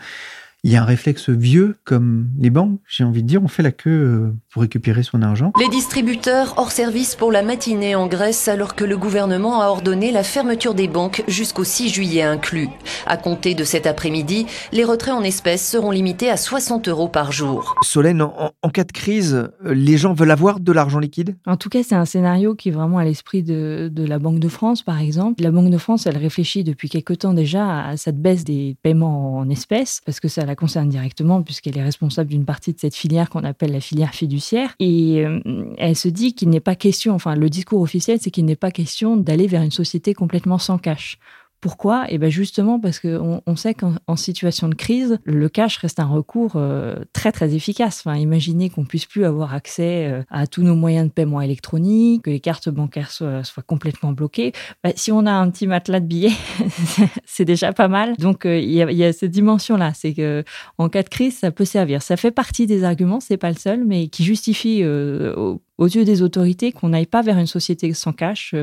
il 0.63 0.71
y 0.71 0.75
a 0.75 0.83
un 0.83 0.85
réflexe 0.85 1.29
vieux 1.29 1.77
comme 1.85 2.29
les 2.37 2.51
banques, 2.51 2.79
j'ai 2.87 3.03
envie 3.03 3.23
de 3.23 3.27
dire, 3.27 3.41
on 3.43 3.47
fait 3.47 3.63
la 3.63 3.71
queue 3.71 3.89
euh, 3.89 4.33
pour 4.51 4.61
récupérer 4.61 5.01
son 5.01 5.23
argent. 5.23 5.51
Les 5.59 5.69
distributeurs 5.69 6.53
hors 6.57 6.71
service 6.71 7.15
pour 7.15 7.31
la 7.31 7.41
matinée 7.41 7.95
en 7.95 8.05
Grèce 8.05 8.47
alors 8.47 8.75
que 8.75 8.83
le 8.83 8.95
gouvernement 8.95 9.61
a 9.61 9.67
ordonné 9.67 10.11
la 10.11 10.23
fermeture 10.23 10.75
des 10.75 10.87
banques 10.87 11.23
jusqu'au 11.27 11.63
6 11.63 11.89
juillet 11.89 12.21
inclus. 12.21 12.69
À 13.07 13.17
compter 13.17 13.55
de 13.55 13.63
cet 13.63 13.87
après-midi, 13.87 14.45
les 14.71 14.83
retraits 14.83 15.15
en 15.15 15.23
espèces 15.23 15.67
seront 15.67 15.89
limités 15.89 16.29
à 16.29 16.37
60 16.37 16.87
euros 16.89 17.07
par 17.07 17.31
jour. 17.31 17.75
Solène, 17.81 18.21
en, 18.21 18.69
cas 18.69 18.83
de 18.83 18.91
crise, 18.91 19.33
euh, 19.65 19.73
les 19.73 19.97
gens 19.97 20.13
veulent 20.13 20.29
avoir 20.29 20.59
de 20.59 20.71
l'argent 20.71 20.99
liquide? 20.99 21.35
En 21.47 21.57
tout 21.57 21.69
cas, 21.69 21.81
c'est 21.81 21.95
un 21.95 22.05
scénario 22.05 22.53
qui 22.53 22.69
est 22.69 22.71
vraiment 22.71 22.99
à 22.99 23.03
l'esprit 23.03 23.41
de, 23.41 23.89
de, 23.91 24.05
la 24.05 24.19
Banque 24.19 24.39
de 24.39 24.47
France, 24.47 24.83
par 24.83 24.99
exemple. 24.99 25.41
La 25.41 25.49
Banque 25.49 25.71
de 25.71 25.77
France, 25.79 26.05
elle 26.05 26.17
réfléchit 26.17 26.63
depuis 26.63 26.89
quelque 26.89 27.13
temps 27.13 27.33
déjà 27.33 27.87
à 27.87 27.97
cette 27.97 28.21
baisse 28.21 28.43
des 28.43 28.77
paiements 28.83 29.37
en 29.37 29.49
espèces 29.49 30.01
parce 30.05 30.19
que 30.19 30.27
ça 30.27 30.45
la 30.51 30.55
concerne 30.55 30.89
directement 30.89 31.41
puisqu'elle 31.41 31.77
est 31.77 31.83
responsable 31.83 32.29
d'une 32.29 32.45
partie 32.45 32.73
de 32.73 32.79
cette 32.79 32.95
filière 32.95 33.29
qu'on 33.29 33.43
appelle 33.43 33.71
la 33.71 33.79
filière 33.79 34.13
fiduciaire. 34.13 34.75
Et 34.79 35.25
euh, 35.25 35.39
elle 35.77 35.95
se 35.95 36.09
dit 36.09 36.33
qu'il 36.35 36.49
n'est 36.49 36.59
pas 36.59 36.75
question, 36.75 37.13
enfin 37.13 37.35
le 37.35 37.49
discours 37.49 37.81
officiel, 37.81 38.19
c'est 38.21 38.31
qu'il 38.31 38.45
n'est 38.45 38.55
pas 38.55 38.71
question 38.71 39.17
d'aller 39.17 39.47
vers 39.47 39.61
une 39.61 39.71
société 39.71 40.13
complètement 40.13 40.57
sans 40.57 40.77
cash. 40.77 41.17
Pourquoi? 41.61 42.05
Eh 42.09 42.17
bien 42.17 42.29
justement 42.29 42.79
parce 42.79 42.99
qu'on 42.99 43.43
on 43.45 43.55
sait 43.55 43.75
qu'en 43.75 44.15
situation 44.15 44.67
de 44.67 44.73
crise, 44.73 45.19
le 45.25 45.47
cash 45.47 45.77
reste 45.77 45.99
un 45.99 46.07
recours 46.07 46.53
euh, 46.55 46.95
très 47.13 47.31
très 47.31 47.53
efficace. 47.53 48.01
Enfin, 48.03 48.17
imaginez 48.17 48.71
qu'on 48.71 48.83
puisse 48.83 49.05
plus 49.05 49.25
avoir 49.25 49.53
accès 49.53 50.07
euh, 50.07 50.23
à 50.31 50.47
tous 50.47 50.63
nos 50.63 50.73
moyens 50.73 51.07
de 51.07 51.11
paiement 51.11 51.39
électroniques, 51.39 52.23
que 52.23 52.31
les 52.31 52.39
cartes 52.39 52.69
bancaires 52.69 53.11
soient, 53.11 53.43
complètement 53.67 54.11
bloquées. 54.11 54.53
Bah, 54.83 54.89
si 54.95 55.11
on 55.11 55.27
a 55.27 55.31
un 55.31 55.51
petit 55.51 55.67
matelas 55.67 55.99
de 55.99 56.07
billets, 56.07 56.33
c'est 57.25 57.45
déjà 57.45 57.73
pas 57.73 57.87
mal. 57.87 58.17
Donc 58.17 58.47
euh, 58.47 58.57
il 58.57 58.71
y, 58.71 58.81
a, 58.81 58.91
y, 58.91 59.03
a 59.03 59.13
cette 59.13 59.29
dimension-là, 59.29 59.93
c'est 59.93 60.15
que 60.15 60.43
en 60.79 60.89
cas 60.89 61.03
de 61.03 61.09
crise, 61.09 61.37
ça 61.37 61.51
peut 61.51 61.65
servir. 61.65 62.01
Ça 62.01 62.17
fait 62.17 62.31
partie 62.31 62.65
des 62.65 62.83
arguments, 62.83 63.19
c'est 63.19 63.37
pas 63.37 63.49
le 63.49 63.57
seul, 63.57 63.85
mais 63.85 64.07
qui 64.07 64.23
justifie 64.23 64.83
aux, 64.83 65.61
aux, 65.77 65.87
yeux 65.87 66.05
des 66.05 66.23
autorités 66.23 66.71
qu'on 66.71 66.89
n'aille 66.89 67.05
pas 67.05 67.21
vers 67.21 67.37
une 67.37 67.45
société 67.45 67.93
sans 67.93 68.13
cash 68.13 68.55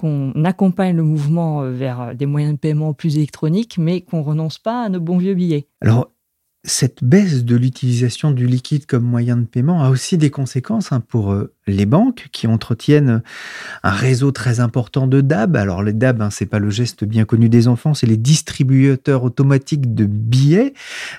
qu'on 0.00 0.32
accompagne 0.44 0.96
le 0.96 1.02
mouvement 1.02 1.62
euh, 1.62 1.70
vers 1.70 2.14
des 2.14 2.26
moyens 2.26 2.54
de 2.54 2.58
paiement 2.58 2.94
plus 2.94 3.16
électroniques, 3.16 3.76
mais 3.78 4.00
qu'on 4.00 4.22
renonce 4.22 4.58
pas 4.58 4.84
à 4.84 4.88
nos 4.88 5.00
bons 5.00 5.18
vieux 5.18 5.34
billets. 5.34 5.66
Alors, 5.82 6.10
cette 6.64 7.02
baisse 7.02 7.44
de 7.44 7.56
l'utilisation 7.56 8.32
du 8.32 8.46
liquide 8.46 8.84
comme 8.84 9.04
moyen 9.04 9.36
de 9.36 9.46
paiement 9.46 9.82
a 9.82 9.88
aussi 9.88 10.18
des 10.18 10.30
conséquences 10.30 10.92
hein, 10.92 11.00
pour 11.00 11.32
euh, 11.32 11.54
les 11.66 11.86
banques 11.86 12.28
qui 12.32 12.46
entretiennent 12.46 13.22
un 13.82 13.90
réseau 13.90 14.30
très 14.30 14.60
important 14.60 15.06
de 15.06 15.20
DAB. 15.20 15.56
Alors 15.56 15.82
les 15.82 15.94
DAB, 15.94 16.20
hein, 16.20 16.30
c'est 16.30 16.46
pas 16.46 16.58
le 16.58 16.70
geste 16.70 17.04
bien 17.04 17.24
connu 17.24 17.48
des 17.48 17.66
enfants, 17.66 17.94
c'est 17.94 18.06
les 18.06 18.18
distributeurs 18.18 19.24
automatiques 19.24 19.94
de 19.94 20.04
billets. 20.04 20.74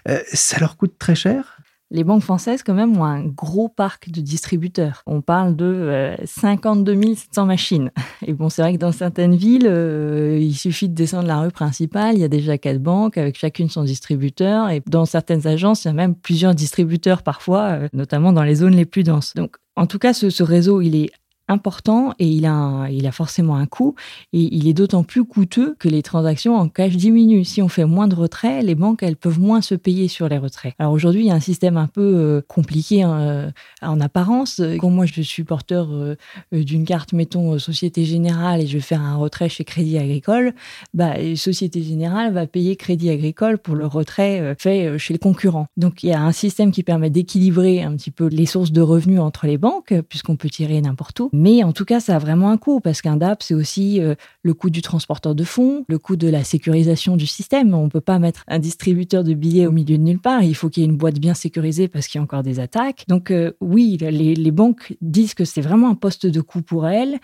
Euh, 0.08 0.20
ça 0.32 0.60
leur 0.60 0.78
coûte 0.78 0.94
très 1.00 1.16
cher? 1.16 1.61
Les 1.92 2.06
banques 2.06 2.24
françaises, 2.24 2.64
quand 2.64 2.74
même, 2.74 2.98
ont 2.98 3.04
un 3.04 3.26
gros 3.26 3.68
parc 3.68 4.10
de 4.10 4.22
distributeurs. 4.22 5.04
On 5.06 5.22
parle 5.22 5.56
de 5.58 6.16
52 6.24 6.92
euh, 6.94 7.16
700 7.16 7.46
machines. 7.46 7.92
Et 8.26 8.34
bon, 8.34 8.50
c'est 8.50 8.62
vrai 8.62 8.74
que 8.74 8.80
dans 8.80 8.94
certaines 8.94 9.36
villes, 9.36 9.68
euh, 9.68 10.38
il 10.40 10.56
suffit 10.56 10.88
de 10.88 10.96
descendre 10.96 11.28
la 11.28 11.42
rue 11.42 11.52
principale, 11.52 12.16
il 12.16 12.22
y 12.22 12.24
a 12.24 12.30
déjà 12.30 12.58
quatre 12.58 12.80
banques 12.80 13.18
avec 13.18 13.38
chacune 13.38 13.70
son 13.70 13.84
distributeur. 13.84 14.70
Et 14.70 14.82
dans 14.88 15.06
certaines 15.06 15.46
agences, 15.46 15.84
il 15.84 15.90
y 15.90 15.92
a 15.92 15.94
même 15.94 16.16
plusieurs 16.16 16.56
distributeurs 16.56 17.24
parfois, 17.24 17.64
euh, 17.72 17.88
notamment 17.92 18.32
dans 18.32 18.44
les 18.44 18.56
zones 18.56 18.76
les 18.76 18.86
plus 18.86 19.04
denses. 19.04 19.34
Donc, 19.36 19.58
en 19.76 19.86
tout 19.86 20.00
cas, 20.00 20.14
ce, 20.14 20.30
ce 20.30 20.44
réseau, 20.44 20.82
il 20.82 20.96
est 20.96 21.12
important 21.52 22.14
et 22.18 22.28
il 22.28 22.46
a, 22.46 22.88
il 22.90 23.06
a 23.06 23.12
forcément 23.12 23.56
un 23.56 23.66
coût. 23.66 23.96
Et 24.34 24.42
il 24.56 24.68
est 24.68 24.74
d'autant 24.74 25.04
plus 25.04 25.26
coûteux 25.26 25.76
que 25.80 25.90
les 25.90 26.02
transactions 26.02 26.56
en 26.56 26.68
cash 26.70 26.96
diminuent. 26.96 27.44
Si 27.44 27.62
on 27.62 27.68
fait 27.68 27.86
moins 27.86 28.08
de 28.08 28.16
retraits, 28.16 28.64
les 28.64 28.76
banques, 28.76 29.04
elles 29.04 29.16
peuvent 29.16 29.40
moins 29.40 29.62
se 29.62 29.76
payer 29.76 30.08
sur 30.08 30.30
les 30.30 30.38
retraits. 30.38 30.74
Alors 30.80 30.94
aujourd'hui, 30.94 31.22
il 31.22 31.28
y 31.28 31.32
a 31.32 31.36
un 31.36 31.40
système 31.40 31.78
un 31.78 31.88
peu 31.88 32.02
euh, 32.02 32.42
compliqué 32.48 33.04
hein, 33.04 33.20
euh, 33.20 33.52
en 33.82 34.00
apparence. 34.00 34.62
Quand 34.80 34.90
moi, 34.90 35.06
je 35.06 35.22
suis 35.22 35.44
porteur 35.44 35.90
euh, 35.92 36.16
d'une 36.52 36.86
carte, 36.86 37.14
mettons, 37.14 37.60
Société 37.60 38.06
Générale 38.06 38.62
et 38.62 38.68
je 38.68 38.74
vais 38.74 38.82
faire 38.82 39.02
un 39.02 39.16
retrait 39.16 39.50
chez 39.50 39.64
Crédit 39.64 39.98
Agricole, 39.98 40.54
bah, 40.94 41.16
Société 41.36 41.84
Générale 41.84 42.34
va 42.34 42.48
payer 42.48 42.76
Crédit 42.76 43.10
Agricole 43.10 43.58
pour 43.58 43.76
le 43.76 43.86
retrait 43.86 44.56
fait 44.58 44.98
chez 44.98 45.14
le 45.14 45.20
concurrent. 45.20 45.68
Donc 45.78 46.04
il 46.04 46.10
y 46.10 46.14
a 46.14 46.22
un 46.22 46.32
système 46.32 46.72
qui 46.72 46.84
permet 46.84 47.10
d'équilibrer 47.10 47.84
un 47.84 47.96
petit 47.96 48.12
peu 48.12 48.28
les 48.28 48.46
sources 48.46 48.72
de 48.72 48.82
revenus 48.82 49.20
entre 49.20 49.48
les 49.48 49.58
banques, 49.58 49.94
puisqu'on 50.10 50.36
peut 50.36 50.50
tirer 50.50 50.80
n'importe 50.82 51.20
où. 51.20 51.30
Mais 51.42 51.64
en 51.64 51.74
tout 51.74 51.86
cas, 51.86 52.00
ça 52.00 52.18
a 52.18 52.20
vraiment 52.20 52.52
un 52.52 52.58
coût 52.58 52.82
parce 52.82 53.02
qu'un 53.02 53.18
DAP, 53.18 53.42
c'est 53.42 53.56
aussi 53.56 54.00
euh, 54.00 54.14
le 54.44 54.54
coût 54.54 54.70
du 54.70 54.84
transporteur 54.84 55.34
de 55.34 55.44
fonds, 55.44 55.86
le 55.90 55.98
coût 55.98 56.16
de 56.16 56.28
la 56.28 56.44
sécurisation 56.44 57.18
du 57.18 57.26
système. 57.26 57.74
On 57.74 57.86
ne 57.86 57.90
peut 57.90 58.00
pas 58.00 58.20
mettre 58.20 58.44
un 58.48 58.60
distributeur 58.60 59.24
de 59.24 59.34
billets 59.34 59.66
au 59.66 59.72
milieu 59.72 59.98
de 59.98 60.04
nulle 60.04 60.20
part. 60.20 60.44
Il 60.44 60.54
faut 60.54 60.70
qu'il 60.70 60.84
y 60.84 60.86
ait 60.86 60.90
une 60.90 60.98
boîte 60.98 61.18
bien 61.18 61.34
sécurisée 61.34 61.88
parce 61.88 62.06
qu'il 62.06 62.20
y 62.20 62.22
a 62.22 62.24
encore 62.24 62.44
des 62.44 62.60
attaques. 62.60 63.06
Donc 63.08 63.32
euh, 63.32 63.54
oui, 63.60 63.98
les, 64.00 64.36
les 64.36 64.52
banques 64.52 64.96
disent 65.02 65.34
que 65.34 65.44
c'est 65.44 65.62
vraiment 65.62 65.90
un 65.90 65.96
poste 65.96 66.28
de 66.28 66.42
coût 66.42 66.62
pour 66.62 66.88
elles 66.88 67.18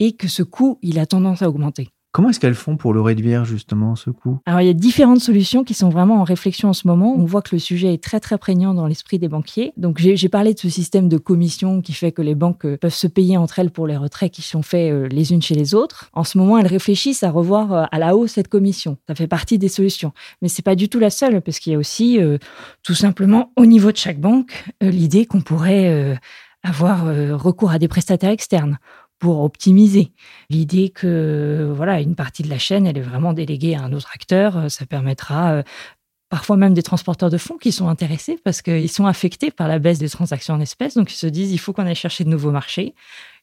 et 0.00 0.12
que 0.12 0.28
ce 0.28 0.42
coût, 0.42 0.78
il 0.82 0.98
a 0.98 1.06
tendance 1.06 1.40
à 1.40 1.48
augmenter. 1.48 1.88
Comment 2.12 2.28
est-ce 2.28 2.40
qu'elles 2.40 2.54
font 2.54 2.76
pour 2.76 2.92
le 2.92 3.00
réduire 3.00 3.46
justement 3.46 3.96
ce 3.96 4.10
coût? 4.10 4.38
Alors 4.44 4.60
il 4.60 4.66
y 4.66 4.70
a 4.70 4.74
différentes 4.74 5.20
solutions 5.20 5.64
qui 5.64 5.72
sont 5.72 5.88
vraiment 5.88 6.20
en 6.20 6.24
réflexion 6.24 6.68
en 6.68 6.72
ce 6.74 6.86
moment. 6.86 7.14
On 7.16 7.24
voit 7.24 7.40
que 7.40 7.54
le 7.54 7.58
sujet 7.58 7.94
est 7.94 8.02
très 8.02 8.20
très 8.20 8.36
prégnant 8.36 8.74
dans 8.74 8.86
l'esprit 8.86 9.18
des 9.18 9.28
banquiers. 9.28 9.72
Donc 9.78 9.98
j'ai 9.98 10.28
parlé 10.28 10.52
de 10.52 10.58
ce 10.58 10.68
système 10.68 11.08
de 11.08 11.16
commission 11.16 11.80
qui 11.80 11.94
fait 11.94 12.12
que 12.12 12.20
les 12.20 12.34
banques 12.34 12.66
euh, 12.66 12.76
peuvent 12.76 12.92
se 12.92 13.06
payer 13.06 13.38
entre 13.38 13.60
elles 13.60 13.70
pour 13.70 13.86
les 13.86 13.96
retraits 13.96 14.30
qui 14.30 14.42
sont 14.42 14.60
faits 14.60 14.92
euh, 14.92 15.08
les 15.08 15.32
unes 15.32 15.40
chez 15.40 15.54
les 15.54 15.74
autres. 15.74 16.10
En 16.12 16.22
ce 16.22 16.36
moment, 16.36 16.58
elles 16.58 16.66
réfléchissent 16.66 17.22
à 17.22 17.30
revoir 17.30 17.72
euh, 17.72 17.84
à 17.90 17.98
la 17.98 18.14
hausse 18.14 18.32
cette 18.32 18.48
commission. 18.48 18.98
Ça 19.08 19.14
fait 19.14 19.26
partie 19.26 19.56
des 19.56 19.68
solutions, 19.68 20.12
mais 20.42 20.48
c'est 20.48 20.60
pas 20.60 20.74
du 20.74 20.90
tout 20.90 20.98
la 20.98 21.08
seule 21.08 21.40
parce 21.40 21.60
qu'il 21.60 21.72
y 21.72 21.76
a 21.76 21.78
aussi 21.78 22.18
tout 22.82 22.94
simplement 22.94 23.52
au 23.56 23.64
niveau 23.64 23.90
de 23.90 23.96
chaque 23.96 24.20
banque 24.20 24.66
l'idée 24.80 25.24
qu'on 25.26 25.40
pourrait 25.40 26.18
avoir 26.62 27.06
recours 27.06 27.70
à 27.70 27.78
des 27.78 27.88
prestataires 27.88 28.30
externes 28.30 28.78
pour 29.22 29.44
optimiser. 29.44 30.10
L'idée 30.50 30.88
que 30.88 31.72
voilà 31.76 32.00
une 32.00 32.16
partie 32.16 32.42
de 32.42 32.50
la 32.50 32.58
chaîne, 32.58 32.88
elle 32.88 32.98
est 32.98 33.02
vraiment 33.02 33.32
déléguée 33.32 33.76
à 33.76 33.82
un 33.82 33.92
autre 33.92 34.10
acteur, 34.12 34.56
euh, 34.56 34.68
ça 34.68 34.84
permettra 34.84 35.52
euh, 35.52 35.62
parfois 36.28 36.56
même 36.56 36.74
des 36.74 36.82
transporteurs 36.82 37.30
de 37.30 37.38
fonds 37.38 37.56
qui 37.56 37.70
sont 37.70 37.86
intéressés 37.86 38.36
parce 38.42 38.62
qu'ils 38.62 38.90
sont 38.90 39.06
affectés 39.06 39.52
par 39.52 39.68
la 39.68 39.78
baisse 39.78 40.00
des 40.00 40.08
transactions 40.08 40.54
en 40.54 40.60
espèces, 40.60 40.94
donc 40.94 41.12
ils 41.12 41.16
se 41.16 41.28
disent 41.28 41.52
il 41.52 41.58
faut 41.58 41.72
qu'on 41.72 41.86
aille 41.86 41.94
chercher 41.94 42.24
de 42.24 42.30
nouveaux 42.30 42.50
marchés. 42.50 42.96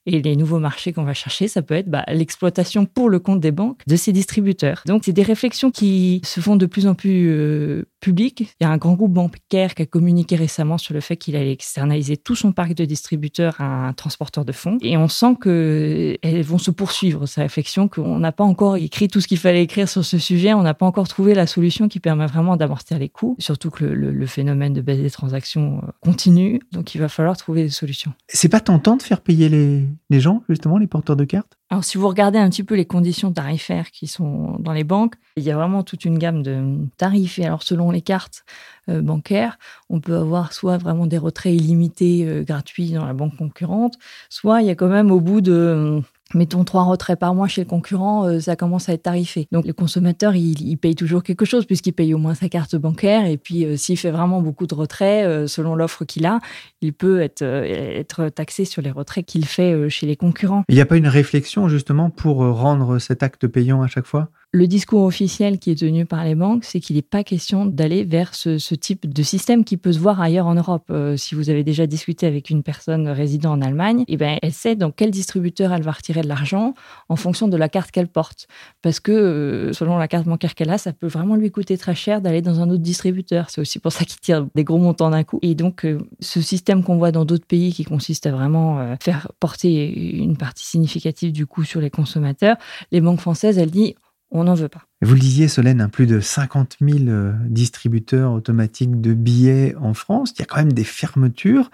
Et 0.06 0.22
les 0.22 0.36
nouveaux 0.36 0.60
marchés 0.60 0.94
qu'on 0.94 1.04
va 1.04 1.14
chercher, 1.14 1.48
ça 1.48 1.62
peut 1.62 1.76
être 1.76 1.90
bah, 1.90 2.04
l'exploitation 2.08 2.86
pour 2.86 3.10
le 3.10 3.20
compte 3.20 3.42
des 3.42 3.52
banques 3.52 3.82
de 3.86 3.96
ces 3.96 4.14
distributeurs. 4.14 4.82
Donc, 4.86 5.04
c'est 5.04 5.14
des 5.14 5.24
réflexions 5.24 5.72
qui 5.72 6.22
se 6.24 6.40
font 6.40 6.56
de 6.56 6.66
plus 6.66 6.88
en 6.88 6.96
plus 6.96 7.30
euh, 7.30 7.86
publiques. 8.00 8.56
Il 8.60 8.64
y 8.64 8.66
a 8.66 8.70
un 8.70 8.78
grand 8.78 8.94
groupe 8.94 9.14
bancaire 9.14 9.76
qui 9.76 9.82
a 9.82 9.86
communiqué 9.86 10.36
récemment 10.36 10.78
sur 10.78 10.94
le 10.94 11.02
fait 11.02 11.18
qu'il 11.18 11.36
allait 11.36 11.52
externaliser 11.52 12.18
tout 12.18 12.36
son 12.36 12.52
parc 12.52 12.74
de 12.74 12.86
distributeurs 12.86 13.56
à 13.60 13.88
un 13.88 13.94
transporteur 13.94 14.46
de 14.46 14.52
fonds. 14.52 14.78
Et 14.82 14.98
on 14.98 15.08
sent 15.08 15.36
qu'elles 15.42 16.44
vont 16.44 16.58
se 16.58 16.72
poursuivre, 16.72 17.26
ces 17.26 17.42
réflexions, 17.42 17.88
qu'on 17.88 18.20
n'a 18.20 18.32
pas 18.32 18.44
encore 18.44 18.78
écrit 18.78 19.08
tout 19.08 19.22
ce 19.22 19.28
qu'il 19.28 19.38
fallait 19.38 19.64
écrire 19.64 19.90
sur 19.90 20.04
ce 20.04 20.18
sujet. 20.18 20.54
On 20.54 20.64
n'a 20.64 20.74
pas 20.74 20.86
encore 20.86 21.08
trouvé 21.08 21.34
la 21.34 21.48
solution 21.48 21.88
qui 21.88 22.00
permet 22.00 22.28
vraiment 22.28 22.58
d'amortir 22.58 23.00
les 23.00 23.10
coûts. 23.10 23.36
Surtout 23.40 23.70
que 23.70 23.86
le, 23.86 24.26
phénomène 24.26 24.74
de 24.74 24.82
baisse 24.82 25.00
des 25.00 25.10
transactions 25.10 25.82
euh, 25.84 25.92
continue. 26.02 26.62
Donc, 26.72 26.94
il 26.94 27.00
va 27.00 27.10
falloir 27.10 27.36
trouver 27.36 27.64
des 27.64 27.70
solutions. 27.70 28.14
C'est 28.28 28.50
pas 28.50 28.60
tentant 28.60 28.96
de 28.96 29.02
faire 29.02 29.22
payer 29.22 29.50
les 29.50 30.20
gens, 30.20 30.44
justement, 30.48 30.78
les 30.78 30.88
porteurs 30.88 31.16
de 31.16 31.26
cartes? 31.26 31.59
Alors, 31.72 31.84
si 31.84 32.00
vous 32.00 32.08
regardez 32.08 32.40
un 32.40 32.50
petit 32.50 32.64
peu 32.64 32.74
les 32.74 32.86
conditions 32.86 33.32
tarifaires 33.32 33.92
qui 33.92 34.08
sont 34.08 34.58
dans 34.60 34.74
les 34.74 34.84
banques, 34.84 35.16
il 35.38 35.44
y 35.44 35.52
a 35.52 35.56
vraiment 35.56 35.84
toute 35.84 36.04
une 36.04 36.18
gamme 36.18 36.42
de 36.42 36.80
tarifs. 36.98 37.38
Et 37.38 37.46
alors, 37.46 37.62
selon 37.62 37.92
les 37.92 38.02
cartes 38.02 38.44
euh, 38.90 39.02
bancaires, 39.02 39.60
on 39.90 40.00
peut 40.00 40.16
avoir 40.16 40.52
soit 40.54 40.78
vraiment 40.80 41.06
des 41.06 41.20
retraits 41.20 41.54
illimités 41.54 42.26
euh, 42.26 42.44
gratuits 42.44 42.92
dans 42.94 43.06
la 43.06 43.14
banque 43.14 43.38
concurrente, 43.38 44.00
soit 44.30 44.64
il 44.64 44.68
y 44.68 44.72
a 44.72 44.76
quand 44.76 44.88
même 44.88 45.12
au 45.12 45.20
bout 45.20 45.42
de 45.42 46.02
mettons 46.34 46.64
trois 46.64 46.84
retraits 46.84 47.20
par 47.20 47.34
mois 47.34 47.48
chez 47.48 47.62
le 47.62 47.68
concurrent, 47.68 48.26
euh, 48.26 48.40
ça 48.40 48.56
commence 48.56 48.90
à 48.90 48.94
être 48.94 49.04
tarifé. 49.04 49.48
Donc 49.52 49.66
le 49.66 49.74
consommateur, 49.74 50.36
il, 50.36 50.78
paye 50.78 50.96
toujours 50.96 51.24
quelque 51.24 51.46
chose 51.46 51.66
puisqu'il 51.66 51.94
paye 51.94 52.14
au 52.14 52.18
moins 52.18 52.36
sa 52.36 52.50
carte 52.50 52.76
bancaire. 52.76 53.26
Et 53.26 53.38
puis 53.38 53.66
euh, 53.66 53.78
s'il 53.78 53.98
fait 53.98 54.12
vraiment 54.12 54.42
beaucoup 54.42 54.68
de 54.68 54.76
retraits, 54.76 55.26
euh, 55.26 55.48
selon 55.48 55.76
l'offre 55.76 56.06
qu'il 56.06 56.26
a, 56.26 56.40
il 56.82 56.94
peut 56.94 57.22
être, 57.22 57.44
être 57.44 58.30
taxé 58.30 58.66
sur 58.66 58.82
les 58.82 58.92
retraits 58.92 59.26
qu'il 59.26 59.46
fait 59.46 59.90
chez 59.90 60.06
les 60.06 60.16
concurrents. 60.16 60.64
Il 60.70 60.76
n'y 60.76 60.82
a 60.82 60.86
pas 60.86 60.98
une 60.98 61.08
réflexion 61.08 61.68
justement 61.68 62.10
pour 62.10 62.38
rendre 62.38 63.00
cet 63.00 63.24
acte 63.24 63.48
payant 63.48 63.82
à 63.82 63.88
chaque 63.88 64.06
fois? 64.06 64.30
Le 64.52 64.66
discours 64.66 65.04
officiel 65.04 65.60
qui 65.60 65.70
est 65.70 65.80
tenu 65.80 66.08
par 66.08 66.24
les 66.24 66.34
banques, 66.34 66.64
c'est 66.64 66.80
qu'il 66.80 66.96
n'est 66.96 67.04
pas 67.04 67.24
question 67.24 67.68
d'aller 67.68 68.04
vers 68.04 68.34
ce, 68.34 68.74
type 68.74 69.08
de 69.08 69.22
système 69.22 69.64
qui 69.64 69.78
peut 69.78 69.92
se 69.92 70.00
voir 70.00 70.20
ailleurs 70.20 70.48
en 70.48 70.56
Europe. 70.56 70.86
Euh, 70.90 71.18
si 71.18 71.36
vous 71.36 71.52
avez 71.52 71.64
déjà 71.64 71.86
discuté 71.86 72.26
avec 72.26 72.50
une 72.50 72.64
personne 72.64 73.08
résidant 73.10 73.52
en 73.52 73.62
Allemagne, 73.62 74.06
eh 74.08 74.18
ben, 74.18 74.40
elle 74.42 74.52
sait 74.52 74.76
dans 74.76 74.90
quel 74.90 75.12
distributeur 75.12 75.72
elle 75.72 75.84
va 75.84 75.92
retirer 75.92 76.22
de 76.22 76.28
l'argent 76.28 76.74
en 77.10 77.16
fonction 77.16 77.48
de 77.48 77.58
la 77.58 77.70
carte 77.70 77.92
qu'elle 77.92 78.08
porte. 78.08 78.48
Parce 78.82 79.00
que 79.00 79.12
euh, 79.12 79.74
selon 79.74 80.00
la 80.00 80.08
carte 80.08 80.26
bancaire 80.26 80.56
qu'elle 80.56 80.72
a, 80.72 80.80
ça 80.80 80.94
peut 80.94 81.08
vraiment 81.08 81.36
lui 81.36 81.52
coûter 81.52 81.78
très 81.78 81.94
cher 81.94 82.20
d'aller 82.20 82.42
dans 82.42 82.60
un 82.60 82.72
autre 82.72 82.82
distributeur. 82.82 83.52
C'est 83.52 83.62
aussi 83.62 83.78
pour 83.78 83.92
ça 83.92 84.04
qu'il 84.04 84.20
tire 84.20 84.48
des 84.56 84.64
gros 84.64 84.80
montants 84.80 85.12
d'un 85.12 85.24
coup. 85.24 85.38
Et 85.44 85.54
donc, 85.54 85.86
euh, 85.86 86.00
ce 86.22 86.42
système 86.42 86.84
qu'on 86.84 86.98
voit 86.98 87.12
dans 87.12 87.26
d'autres 87.26 87.46
pays 87.46 87.72
qui 87.72 87.84
consiste 87.84 88.26
à 88.26 88.32
vraiment 88.32 88.96
faire 89.00 89.32
porter 89.40 90.18
une 90.18 90.38
partie 90.38 90.66
significative 90.66 91.32
du 91.32 91.46
coût 91.46 91.64
sur 91.64 91.82
les 91.82 91.90
consommateurs, 91.92 92.58
les 92.92 93.02
banques 93.02 93.20
françaises, 93.20 93.58
elles 93.60 93.70
disent 93.70 93.94
on 94.32 94.44
n'en 94.44 94.54
veut 94.54 94.70
pas. 94.70 94.84
Vous 95.02 95.14
le 95.14 95.20
disiez, 95.20 95.48
Solène, 95.48 95.88
plus 95.92 96.06
de 96.06 96.20
50 96.20 96.78
000 96.82 97.08
euh, 97.08 97.34
distributeurs 97.48 98.32
automatiques 98.32 99.02
de 99.02 99.14
billets 99.14 99.76
en 99.82 99.94
France. 99.94 100.34
Il 100.36 100.40
y 100.40 100.42
a 100.44 100.46
quand 100.46 100.58
même 100.58 100.74
des 100.74 100.84
fermetures. 100.84 101.72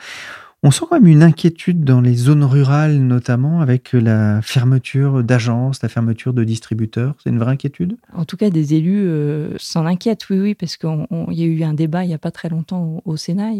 On 0.64 0.72
sent 0.72 0.86
quand 0.90 1.00
même 1.00 1.08
une 1.08 1.22
inquiétude 1.22 1.84
dans 1.84 2.02
les 2.02 2.16
zones 2.16 2.44
rurales, 2.44 2.98
notamment 2.98 3.62
avec 3.62 3.94
la 3.94 4.42
fermeture 4.42 5.24
d'agences, 5.24 5.84
la 5.84 5.90
fermeture 5.90 6.34
de 6.34 6.44
distributeurs. 6.44 7.14
C'est 7.24 7.30
une 7.30 7.38
vraie 7.38 7.52
inquiétude? 7.52 7.98
En 8.14 8.26
tout 8.26 8.36
cas, 8.36 8.50
des 8.50 8.74
élus 8.74 9.06
euh, 9.06 9.56
s'en 9.58 9.86
inquiètent, 9.86 10.28
oui, 10.30 10.40
oui, 10.40 10.56
parce 10.56 10.78
qu'il 10.78 11.08
y 11.30 11.44
a 11.44 11.46
eu 11.46 11.64
un 11.64 11.74
débat 11.74 12.04
il 12.04 12.08
n'y 12.08 12.16
a 12.16 12.20
pas 12.20 12.32
très 12.32 12.50
longtemps 12.50 13.02
au, 13.06 13.12
au 13.12 13.18
Sénat 13.18 13.52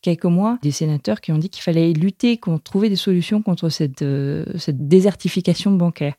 quelques 0.00 0.24
mois, 0.24 0.58
des 0.62 0.70
sénateurs 0.70 1.20
qui 1.20 1.32
ont 1.32 1.38
dit 1.38 1.50
qu'il 1.50 1.62
fallait 1.62 1.92
lutter, 1.92 2.36
contre, 2.38 2.62
trouver 2.62 2.88
des 2.88 2.96
solutions 2.96 3.42
contre 3.42 3.68
cette, 3.68 4.02
euh, 4.02 4.44
cette 4.56 4.88
désertification 4.88 5.72
bancaire. 5.72 6.14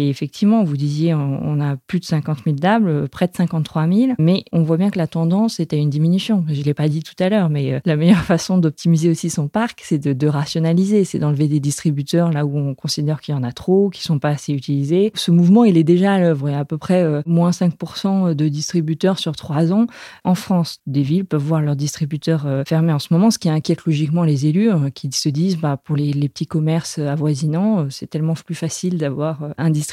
Et 0.00 0.08
effectivement, 0.08 0.64
vous 0.64 0.78
disiez, 0.78 1.12
on 1.14 1.60
a 1.60 1.76
plus 1.76 2.00
de 2.00 2.06
50 2.06 2.38
000 2.44 2.56
DAB, 2.56 3.06
près 3.08 3.26
de 3.26 3.36
53 3.36 3.86
000, 3.86 4.12
mais 4.18 4.44
on 4.50 4.62
voit 4.62 4.78
bien 4.78 4.88
que 4.88 4.96
la 4.96 5.06
tendance 5.06 5.60
est 5.60 5.74
à 5.74 5.76
une 5.76 5.90
diminution. 5.90 6.42
Je 6.48 6.58
ne 6.58 6.64
l'ai 6.64 6.72
pas 6.72 6.88
dit 6.88 7.02
tout 7.02 7.14
à 7.18 7.28
l'heure, 7.28 7.50
mais 7.50 7.82
la 7.84 7.96
meilleure 7.96 8.22
façon 8.24 8.56
d'optimiser 8.56 9.10
aussi 9.10 9.28
son 9.28 9.46
parc, 9.48 9.82
c'est 9.84 9.98
de, 9.98 10.26
rationaliser, 10.26 11.04
c'est 11.04 11.18
d'enlever 11.18 11.48
des 11.48 11.60
distributeurs 11.60 12.32
là 12.32 12.46
où 12.46 12.56
on 12.56 12.74
considère 12.74 13.20
qu'il 13.20 13.34
y 13.34 13.36
en 13.36 13.42
a 13.42 13.52
trop, 13.52 13.90
qui 13.90 14.02
sont 14.02 14.18
pas 14.18 14.30
assez 14.30 14.54
utilisés. 14.54 15.12
Ce 15.14 15.30
mouvement, 15.30 15.64
il 15.64 15.76
est 15.76 15.84
déjà 15.84 16.14
à 16.14 16.18
l'œuvre. 16.18 16.48
Il 16.48 16.52
y 16.52 16.54
a 16.54 16.60
à 16.60 16.64
peu 16.64 16.78
près 16.78 17.02
euh, 17.02 17.20
moins 17.26 17.50
5% 17.50 18.34
de 18.34 18.48
distributeurs 18.48 19.18
sur 19.18 19.36
trois 19.36 19.70
ans. 19.70 19.86
En 20.24 20.34
France, 20.34 20.78
des 20.86 21.02
villes 21.02 21.26
peuvent 21.26 21.42
voir 21.42 21.60
leurs 21.60 21.76
distributeurs 21.76 22.46
euh, 22.46 22.62
fermés 22.66 22.94
en 22.94 22.98
ce 22.98 23.12
moment, 23.12 23.30
ce 23.30 23.38
qui 23.38 23.50
inquiète 23.50 23.84
logiquement 23.84 24.22
les 24.22 24.46
élus 24.46 24.70
euh, 24.70 24.88
qui 24.88 25.12
se 25.12 25.28
disent, 25.28 25.58
bah, 25.58 25.76
pour 25.76 25.94
les, 25.94 26.14
les 26.14 26.30
petits 26.30 26.46
commerces 26.46 26.98
avoisinants, 26.98 27.88
c'est 27.90 28.08
tellement 28.08 28.32
plus 28.32 28.54
facile 28.54 28.96
d'avoir 28.96 29.50
un 29.58 29.68
distributeur. 29.68 29.89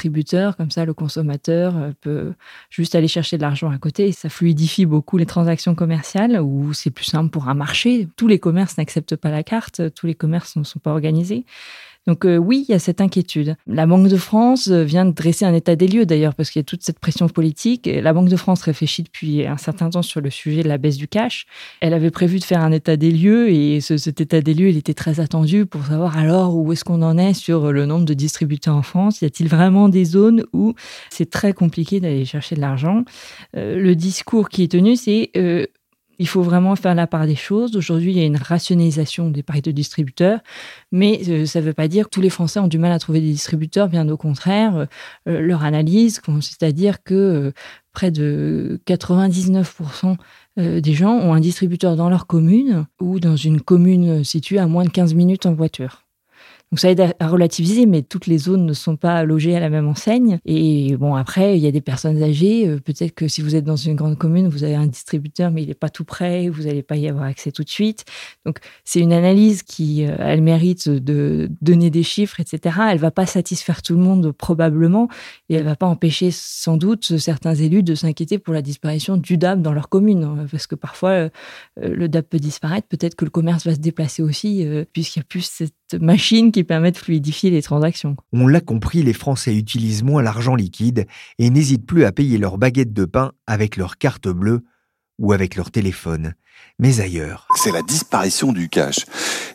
Comme 0.56 0.70
ça, 0.70 0.84
le 0.84 0.94
consommateur 0.94 1.74
peut 2.00 2.32
juste 2.70 2.94
aller 2.94 3.08
chercher 3.08 3.36
de 3.36 3.42
l'argent 3.42 3.70
à 3.70 3.78
côté 3.78 4.08
et 4.08 4.12
ça 4.12 4.28
fluidifie 4.28 4.86
beaucoup 4.86 5.16
les 5.16 5.26
transactions 5.26 5.74
commerciales 5.74 6.40
où 6.40 6.72
c'est 6.72 6.90
plus 6.90 7.04
simple 7.04 7.30
pour 7.30 7.48
un 7.48 7.54
marché. 7.54 8.08
Tous 8.16 8.28
les 8.28 8.38
commerces 8.38 8.78
n'acceptent 8.78 9.16
pas 9.16 9.30
la 9.30 9.42
carte, 9.42 9.94
tous 9.94 10.06
les 10.06 10.14
commerces 10.14 10.56
ne 10.56 10.64
sont 10.64 10.78
pas 10.78 10.92
organisés. 10.92 11.44
Donc 12.08 12.24
euh, 12.24 12.38
oui, 12.38 12.64
il 12.66 12.72
y 12.72 12.74
a 12.74 12.78
cette 12.78 13.02
inquiétude. 13.02 13.54
La 13.66 13.84
Banque 13.84 14.08
de 14.08 14.16
France 14.16 14.68
euh, 14.68 14.82
vient 14.82 15.04
de 15.04 15.10
dresser 15.10 15.44
un 15.44 15.52
état 15.52 15.76
des 15.76 15.86
lieux 15.86 16.06
d'ailleurs 16.06 16.34
parce 16.34 16.50
qu'il 16.50 16.58
y 16.58 16.62
a 16.62 16.64
toute 16.64 16.82
cette 16.82 16.98
pression 16.98 17.28
politique. 17.28 17.86
La 17.86 18.14
Banque 18.14 18.30
de 18.30 18.36
France 18.36 18.62
réfléchit 18.62 19.02
depuis 19.02 19.46
un 19.46 19.58
certain 19.58 19.90
temps 19.90 20.00
sur 20.00 20.22
le 20.22 20.30
sujet 20.30 20.62
de 20.62 20.68
la 20.68 20.78
baisse 20.78 20.96
du 20.96 21.06
cash. 21.06 21.44
Elle 21.80 21.92
avait 21.92 22.10
prévu 22.10 22.38
de 22.38 22.44
faire 22.44 22.62
un 22.62 22.72
état 22.72 22.96
des 22.96 23.10
lieux 23.10 23.50
et 23.50 23.82
cet 23.82 24.22
état 24.22 24.40
des 24.40 24.54
lieux, 24.54 24.70
il 24.70 24.78
était 24.78 24.94
très 24.94 25.20
attendu 25.20 25.66
pour 25.66 25.84
savoir 25.84 26.16
alors 26.16 26.56
où 26.56 26.72
est-ce 26.72 26.82
qu'on 26.82 27.02
en 27.02 27.18
est 27.18 27.34
sur 27.34 27.72
le 27.72 27.84
nombre 27.84 28.06
de 28.06 28.14
distributeurs 28.14 28.76
en 28.76 28.82
France. 28.82 29.20
Y 29.20 29.26
a-t-il 29.26 29.50
vraiment 29.50 29.90
des 29.90 30.06
zones 30.06 30.44
où 30.54 30.74
c'est 31.10 31.28
très 31.28 31.52
compliqué 31.52 32.00
d'aller 32.00 32.24
chercher 32.24 32.56
de 32.56 32.62
l'argent? 32.62 33.04
Euh, 33.54 33.78
Le 33.78 33.94
discours 33.94 34.48
qui 34.48 34.62
est 34.62 34.72
tenu, 34.72 34.96
c'est 34.96 35.30
il 36.18 36.26
faut 36.26 36.42
vraiment 36.42 36.74
faire 36.76 36.94
la 36.94 37.06
part 37.06 37.26
des 37.26 37.36
choses. 37.36 37.76
Aujourd'hui, 37.76 38.12
il 38.12 38.18
y 38.18 38.22
a 38.22 38.26
une 38.26 38.36
rationalisation 38.36 39.30
des 39.30 39.42
paris 39.42 39.62
de 39.62 39.70
distributeurs, 39.70 40.40
mais 40.92 41.20
euh, 41.28 41.46
ça 41.46 41.60
ne 41.60 41.64
veut 41.64 41.72
pas 41.72 41.88
dire 41.88 42.06
que 42.06 42.10
tous 42.10 42.20
les 42.20 42.30
Français 42.30 42.60
ont 42.60 42.68
du 42.68 42.78
mal 42.78 42.92
à 42.92 42.98
trouver 42.98 43.20
des 43.20 43.30
distributeurs. 43.30 43.88
Bien 43.88 44.08
au 44.08 44.16
contraire, 44.16 44.76
euh, 44.76 44.86
euh, 45.28 45.40
leur 45.40 45.64
analyse 45.64 46.18
consiste 46.20 46.62
à 46.62 46.72
dire 46.72 47.02
que 47.02 47.52
près 47.92 48.10
de 48.10 48.80
99% 48.86 50.16
des 50.56 50.92
gens 50.92 51.12
ont 51.12 51.34
un 51.34 51.40
distributeur 51.40 51.94
dans 51.94 52.10
leur 52.10 52.26
commune 52.26 52.86
ou 53.00 53.20
dans 53.20 53.36
une 53.36 53.60
commune 53.60 54.24
située 54.24 54.58
à 54.58 54.66
moins 54.66 54.84
de 54.84 54.90
15 54.90 55.14
minutes 55.14 55.46
en 55.46 55.54
voiture. 55.54 56.07
Donc 56.70 56.80
ça 56.80 56.90
aide 56.90 57.14
à, 57.18 57.28
relativiser, 57.28 57.86
mais 57.86 58.02
toutes 58.02 58.26
les 58.26 58.36
zones 58.36 58.66
ne 58.66 58.74
sont 58.74 58.96
pas 58.96 59.24
logées 59.24 59.56
à 59.56 59.60
la 59.60 59.70
même 59.70 59.88
enseigne. 59.88 60.38
Et 60.44 60.96
bon, 60.96 61.14
après, 61.14 61.56
il 61.56 61.64
y 61.64 61.66
a 61.66 61.70
des 61.70 61.80
personnes 61.80 62.22
âgées. 62.22 62.68
Euh, 62.68 62.78
peut-être 62.78 63.14
que 63.14 63.26
si 63.26 63.40
vous 63.40 63.56
êtes 63.56 63.64
dans 63.64 63.76
une 63.76 63.94
grande 63.94 64.18
commune, 64.18 64.48
vous 64.48 64.64
avez 64.64 64.74
un 64.74 64.86
distributeur, 64.86 65.50
mais 65.50 65.62
il 65.62 65.68
n'est 65.68 65.74
pas 65.74 65.88
tout 65.88 66.04
près, 66.04 66.48
vous 66.50 66.64
n'allez 66.64 66.82
pas 66.82 66.96
y 66.96 67.08
avoir 67.08 67.24
accès 67.24 67.52
tout 67.52 67.64
de 67.64 67.70
suite. 67.70 68.04
Donc 68.44 68.58
c'est 68.84 69.00
une 69.00 69.14
analyse 69.14 69.62
qui, 69.62 70.04
euh, 70.04 70.14
elle 70.18 70.42
mérite 70.42 70.90
de 70.90 71.48
donner 71.62 71.88
des 71.88 72.02
chiffres, 72.02 72.38
etc. 72.38 72.76
Elle 72.90 72.98
va 72.98 73.10
pas 73.10 73.26
satisfaire 73.26 73.80
tout 73.80 73.94
le 73.94 74.00
monde 74.00 74.32
probablement, 74.32 75.08
et 75.48 75.54
elle 75.54 75.64
va 75.64 75.76
pas 75.76 75.86
empêcher 75.86 76.30
sans 76.30 76.76
doute 76.76 77.16
certains 77.16 77.54
élus 77.54 77.82
de 77.82 77.94
s'inquiéter 77.94 78.38
pour 78.38 78.52
la 78.52 78.60
disparition 78.60 79.16
du 79.16 79.38
DAB 79.38 79.62
dans 79.62 79.72
leur 79.72 79.88
commune, 79.88 80.24
hein, 80.24 80.46
parce 80.50 80.66
que 80.66 80.74
parfois 80.74 81.10
euh, 81.10 81.28
le 81.78 82.08
DAB 82.08 82.26
peut 82.26 82.38
disparaître. 82.38 82.88
Peut-être 82.88 83.14
que 83.14 83.24
le 83.24 83.30
commerce 83.30 83.64
va 83.66 83.74
se 83.74 83.80
déplacer 83.80 84.22
aussi, 84.22 84.66
puisqu'il 84.92 85.20
y 85.20 85.22
a 85.22 85.24
plus 85.24 85.42
cette 85.42 85.72
machine 86.00 86.52
qui 86.52 86.57
de 86.62 86.96
fluidifier 86.96 87.50
les 87.50 87.62
transactions. 87.62 88.16
On 88.32 88.46
l'a 88.46 88.60
compris, 88.60 89.02
les 89.02 89.12
Français 89.12 89.56
utilisent 89.56 90.02
moins 90.02 90.22
l'argent 90.22 90.54
liquide 90.54 91.06
et 91.38 91.50
n'hésitent 91.50 91.86
plus 91.86 92.04
à 92.04 92.12
payer 92.12 92.38
leur 92.38 92.58
baguette 92.58 92.92
de 92.92 93.04
pain 93.04 93.32
avec 93.46 93.76
leur 93.76 93.98
carte 93.98 94.28
bleue 94.28 94.62
ou 95.18 95.32
avec 95.32 95.56
leur 95.56 95.70
téléphone, 95.70 96.34
mais 96.78 97.00
ailleurs. 97.00 97.48
C'est 97.56 97.72
la 97.72 97.82
disparition 97.82 98.52
du 98.52 98.68
cash. 98.68 98.98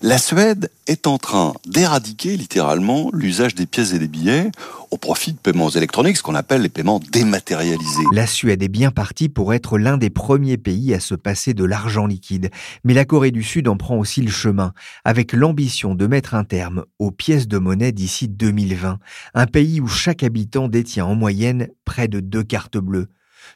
La 0.02 0.18
Suède 0.18 0.70
est 0.88 1.08
en 1.08 1.18
train 1.18 1.54
d'éradiquer 1.66 2.36
littéralement 2.36 3.10
l'usage 3.14 3.56
des 3.56 3.66
pièces 3.66 3.94
et 3.94 4.00
des 4.00 4.10
billets 4.10 4.52
au 4.92 4.98
profit 4.98 5.32
de 5.32 5.38
paiements 5.38 5.70
électroniques, 5.70 6.18
ce 6.18 6.24
qu'on 6.24 6.36
appelle 6.36 6.62
les 6.62 6.70
paiements 6.70 7.00
dématérialisés. 7.00 8.04
La 8.12 8.28
Suède 8.28 8.62
est 8.62 8.68
bien 8.68 8.92
partie 8.92 9.30
pour 9.30 9.54
être 9.54 9.78
l'un 9.78 9.98
des 9.98 10.10
premiers 10.10 10.58
pays 10.58 10.94
à 10.94 11.00
se 11.00 11.16
passer 11.16 11.54
de 11.54 11.64
l'argent 11.64 12.06
liquide, 12.06 12.52
mais 12.84 12.94
la 12.94 13.06
Corée 13.06 13.32
du 13.32 13.44
Sud 13.44 13.70
en 13.70 13.78
prend 13.78 13.98
aussi 13.98 14.22
le 14.22 14.30
chemin, 14.30 14.74
avec 15.06 15.32
l'ambition 15.32 15.96
de 15.96 16.08
mettre 16.08 16.36
un 16.36 16.44
terme 16.44 16.84
aux 17.00 17.12
pièces 17.12 17.48
de 17.48 17.58
monnaie 17.58 17.94
d'ici 17.94 18.28
2020, 18.28 19.00
un 19.34 19.46
pays 19.46 19.80
où 19.80 19.88
chaque 19.88 20.24
habitant 20.24 20.68
détient 20.68 21.06
en 21.06 21.16
moyenne 21.16 21.70
près 21.86 22.10
de 22.10 22.20
deux 22.20 22.44
cartes 22.44 22.78
bleues. 22.78 23.08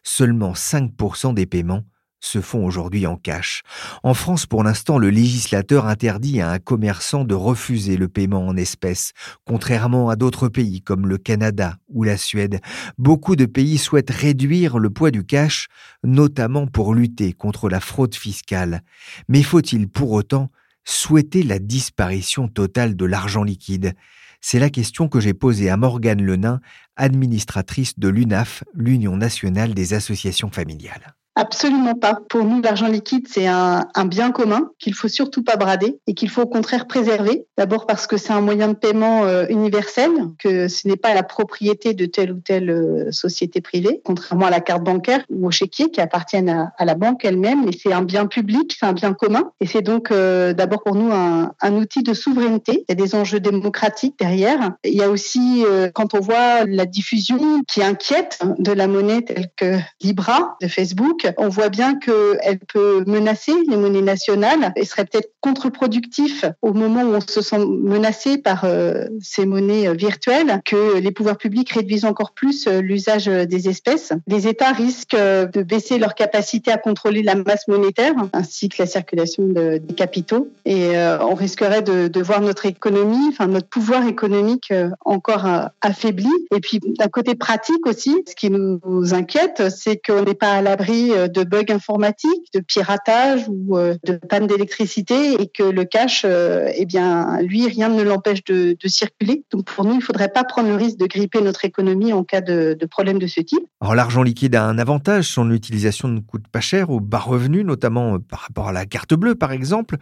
Seulement 0.04 0.54
5% 0.54 1.34
des 1.34 1.46
paiements 1.46 1.84
se 2.20 2.42
font 2.42 2.66
aujourd'hui 2.66 3.06
en 3.06 3.16
cash. 3.16 3.62
En 4.04 4.14
France, 4.14 4.46
pour 4.46 4.64
l'instant, 4.64 4.98
le 4.98 5.10
législateur 5.10 5.86
interdit 5.86 6.42
à 6.42 6.52
un 6.52 6.60
commerçant 6.60 7.24
de 7.24 7.36
refuser 7.36 7.98
le 7.98 8.08
paiement 8.08 8.48
en 8.48 8.58
espèces, 8.58 9.14
contrairement 9.46 10.10
à 10.10 10.16
d'autres 10.16 10.48
pays 10.50 10.82
comme 10.82 11.08
le 11.08 11.18
Canada 11.18 11.78
ou 11.90 12.04
la 12.04 12.18
Suède. 12.18 12.60
Beaucoup 12.98 13.36
de 13.36 13.46
pays 13.46 13.78
souhaitent 13.78 14.12
réduire 14.12 14.80
le 14.80 14.90
poids 14.90 15.12
du 15.12 15.24
cash, 15.26 15.68
notamment 16.04 16.68
pour 16.68 16.94
lutter 16.94 17.34
contre 17.34 17.70
la 17.70 17.80
fraude 17.80 18.16
fiscale. 18.16 18.82
Mais 19.28 19.44
faut-il 19.44 19.88
pour 19.88 20.12
autant 20.12 20.50
souhaiter 20.86 21.44
la 21.44 21.60
disparition 21.60 22.48
totale 22.48 22.96
de 22.96 23.06
l'argent 23.06 23.44
liquide? 23.44 23.94
C'est 24.40 24.60
la 24.60 24.70
question 24.70 25.10
que 25.10 25.20
j'ai 25.20 25.34
posée 25.34 25.70
à 25.70 25.78
Morgane 25.78 26.22
Lenain, 26.22 26.62
administratrice 26.96 27.98
de 27.98 28.08
l'UNAF, 28.08 28.64
l'Union 28.74 29.18
nationale 29.18 29.74
des 29.74 29.94
associations 29.94 30.52
familiales. 30.52 31.16
Absolument 31.38 31.94
pas. 31.94 32.20
Pour 32.30 32.44
nous, 32.46 32.64
l'argent 32.64 32.88
liquide, 32.88 33.28
c'est 33.30 33.46
un, 33.46 33.86
bien 34.08 34.32
commun 34.32 34.72
qu'il 34.80 34.96
faut 34.96 35.08
surtout 35.08 35.44
pas 35.44 35.56
brader 35.56 36.00
et 36.08 36.16
qu'il 36.16 36.30
faut 36.30 36.42
au 36.42 36.48
contraire 36.48 36.88
préserver. 36.88 37.46
D'abord 37.58 37.86
parce 37.86 38.08
que 38.08 38.18
c'est 38.18 38.34
un 38.34 38.42
moyen 38.42 38.70
de 38.70 38.74
paiement 38.74 39.24
euh, 39.24 39.46
universel, 39.50 40.10
que 40.40 40.68
ce 40.68 40.88
n'est 40.88 40.96
pas 40.96 41.14
la 41.14 41.22
propriété 41.22 41.94
de 41.94 42.08
telle 42.08 42.32
ou 42.32 42.40
telle 42.40 42.72
euh, 42.72 43.12
société 43.12 43.62
privée, 43.62 44.02
contrairement 44.04 44.48
à 44.48 44.50
la 44.50 44.62
carte 44.62 44.84
bancaire 44.84 45.24
ou 45.30 45.48
au 45.48 45.52
chéquier 45.52 45.92
qui 45.92 46.02
appartiennent 46.02 46.50
à, 46.50 46.86
la 46.86 46.96
banque 46.96 47.24
elle-même. 47.24 47.66
Mais 47.66 47.72
c'est 47.72 47.94
un 47.94 48.02
bien 48.02 48.26
public, 48.26 48.76
c'est 48.80 48.88
un 48.88 48.94
bien 48.94 49.14
commun. 49.14 49.52
Et 49.62 49.68
c'est 49.68 49.84
donc 49.84 50.10
euh, 50.10 50.54
d'abord 50.54 50.82
pour 50.84 50.96
nous 50.96 51.12
un, 51.12 51.52
un, 51.62 51.74
outil 51.74 52.02
de 52.02 52.16
souveraineté. 52.16 52.84
Il 52.90 52.90
y 52.90 52.92
a 52.94 52.96
des 52.96 53.14
enjeux 53.14 53.40
démocratiques 53.40 54.18
derrière. 54.18 54.72
Il 54.84 54.96
y 54.96 55.04
a 55.04 55.10
aussi, 55.12 55.64
quand 55.94 56.16
on 56.16 56.20
voit 56.20 56.66
la 56.66 56.88
diffusion 56.88 57.62
qui 57.68 57.84
inquiète 57.84 58.40
de 58.58 58.72
la 58.72 58.88
monnaie 58.88 59.22
telle 59.22 59.50
que 59.56 59.78
Libra 60.02 60.58
de 60.62 60.68
Facebook, 60.68 61.27
on 61.38 61.50
voit 61.50 61.70
bien 61.70 61.98
qu'elle 62.00 62.60
peut 62.60 63.04
menacer 63.08 63.54
les 63.68 63.78
monnaies 63.78 64.02
nationales 64.02 64.74
et 64.76 64.86
serait 64.86 65.06
peut-être 65.06 65.30
contre-productif 65.42 66.46
au 66.62 66.74
moment 66.74 67.04
où 67.04 67.16
on 67.16 67.22
se 67.22 67.42
sent 67.42 67.60
menacé 67.60 68.38
par 68.38 68.64
euh, 68.64 69.06
ces 69.22 69.46
monnaies 69.46 69.88
euh, 69.88 69.94
virtuelles 69.94 70.62
que 70.66 70.98
les 70.98 71.12
pouvoirs 71.12 71.38
publics 71.38 71.72
réduisent 71.72 72.06
encore 72.06 72.32
plus 72.32 72.68
euh, 72.68 72.82
l'usage 72.82 73.26
des 73.26 73.70
espèces. 73.70 74.14
Les 74.28 74.48
États 74.48 74.72
risquent 74.72 75.16
de 75.16 75.64
baisser 75.64 75.98
leur 75.98 76.16
capacité 76.16 76.72
à 76.72 76.78
contrôler 76.78 77.24
la 77.24 77.36
masse 77.36 77.68
monétaire 77.68 78.14
ainsi 78.34 78.70
que 78.70 78.76
la 78.80 78.86
circulation 78.86 79.44
des 79.48 79.80
capitaux 79.96 80.50
et 80.66 80.98
on 80.98 81.34
risquerait 81.34 81.82
de, 81.82 82.22
voir 82.22 82.42
notre 82.42 82.66
économie, 82.66 83.28
enfin 83.30 83.48
notre 83.48 83.68
pouvoir 83.68 84.08
économique 84.08 84.74
encore 85.06 85.46
affaibli. 85.82 86.30
Et 86.56 86.60
puis 86.60 86.80
d'un 86.82 87.08
côté 87.08 87.36
pratique 87.36 87.86
aussi, 87.86 88.16
ce 88.28 88.36
qui 88.36 88.50
nous 88.50 89.14
inquiète, 89.14 89.70
c'est 89.70 89.98
qu'on 89.98 90.24
n'est 90.24 90.34
pas 90.34 90.54
à 90.54 90.62
l'abri 90.62 91.12
de 91.26 91.44
bugs 91.44 91.74
informatiques, 91.74 92.54
de 92.54 92.60
piratage 92.60 93.46
ou 93.48 93.78
euh, 93.78 93.96
de 94.04 94.14
panne 94.14 94.46
d'électricité 94.46 95.42
et 95.42 95.48
que 95.48 95.64
le 95.64 95.86
cash, 95.86 96.24
euh, 96.26 96.70
eh 96.76 96.86
bien, 96.86 97.42
lui, 97.42 97.68
rien 97.68 97.90
ne 97.90 98.04
l'empêche 98.04 98.44
de, 98.44 98.76
circuler. 98.86 99.44
Donc 99.52 99.66
pour 99.66 99.84
nous, 99.86 99.94
il 99.94 99.98
ne 99.98 100.04
faudrait 100.04 100.30
pas 100.30 100.44
prendre 100.44 100.70
le 100.70 100.76
risque 100.76 100.98
de 100.98 101.08
gripper 101.08 101.42
notre 101.42 101.66
économie 101.66 102.14
en 102.14 102.24
cas 102.24 102.42
de, 102.42 102.78
de 102.80 102.86
problème 102.86 103.20
de 103.20 103.28
ce 103.28 103.42
type. 103.42 103.64
Alors 103.82 103.96
l'argent 103.96 104.24
liquide 104.24 104.56
a 104.56 104.64
un 104.64 104.78
avantage, 104.78 105.26
son 105.26 105.52
utilisation 105.52 106.08
ne 106.08 106.20
coûte 106.20 106.48
pas 106.48 106.62
cher 106.62 106.90
aux 106.90 107.00
bas 107.00 107.20
revenus, 107.20 107.66
notamment 107.66 108.20
par 108.20 108.42
rapport 108.42 108.68
à 108.70 108.72
la 108.72 108.86
carte 108.86 109.14
bleue 109.14 109.36
par 109.36 109.52
exemple. 109.52 109.98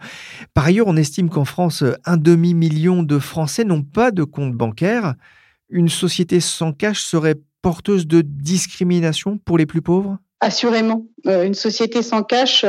Par 0.54 0.66
ailleurs, 0.66 0.86
on 0.86 0.96
estime 0.96 1.30
qu'en 1.30 1.44
France, 1.44 1.82
un 2.04 2.16
demi-million 2.16 3.02
de 3.02 3.18
Français 3.18 3.64
n'ont 3.64 3.82
pas 3.82 4.10
de 4.10 4.24
compte 4.24 4.52
bancaire. 4.52 5.14
Une 5.68 5.88
société 5.88 6.40
sans 6.40 6.72
cash 6.72 7.02
serait 7.02 7.36
porteuse 7.66 8.06
de 8.06 8.20
discrimination 8.20 9.38
pour 9.38 9.58
les 9.58 9.66
plus 9.66 9.82
pauvres? 9.82 10.18
Assurément. 10.40 11.06
Une 11.26 11.54
société 11.54 12.02
sans 12.02 12.22
cash 12.22 12.64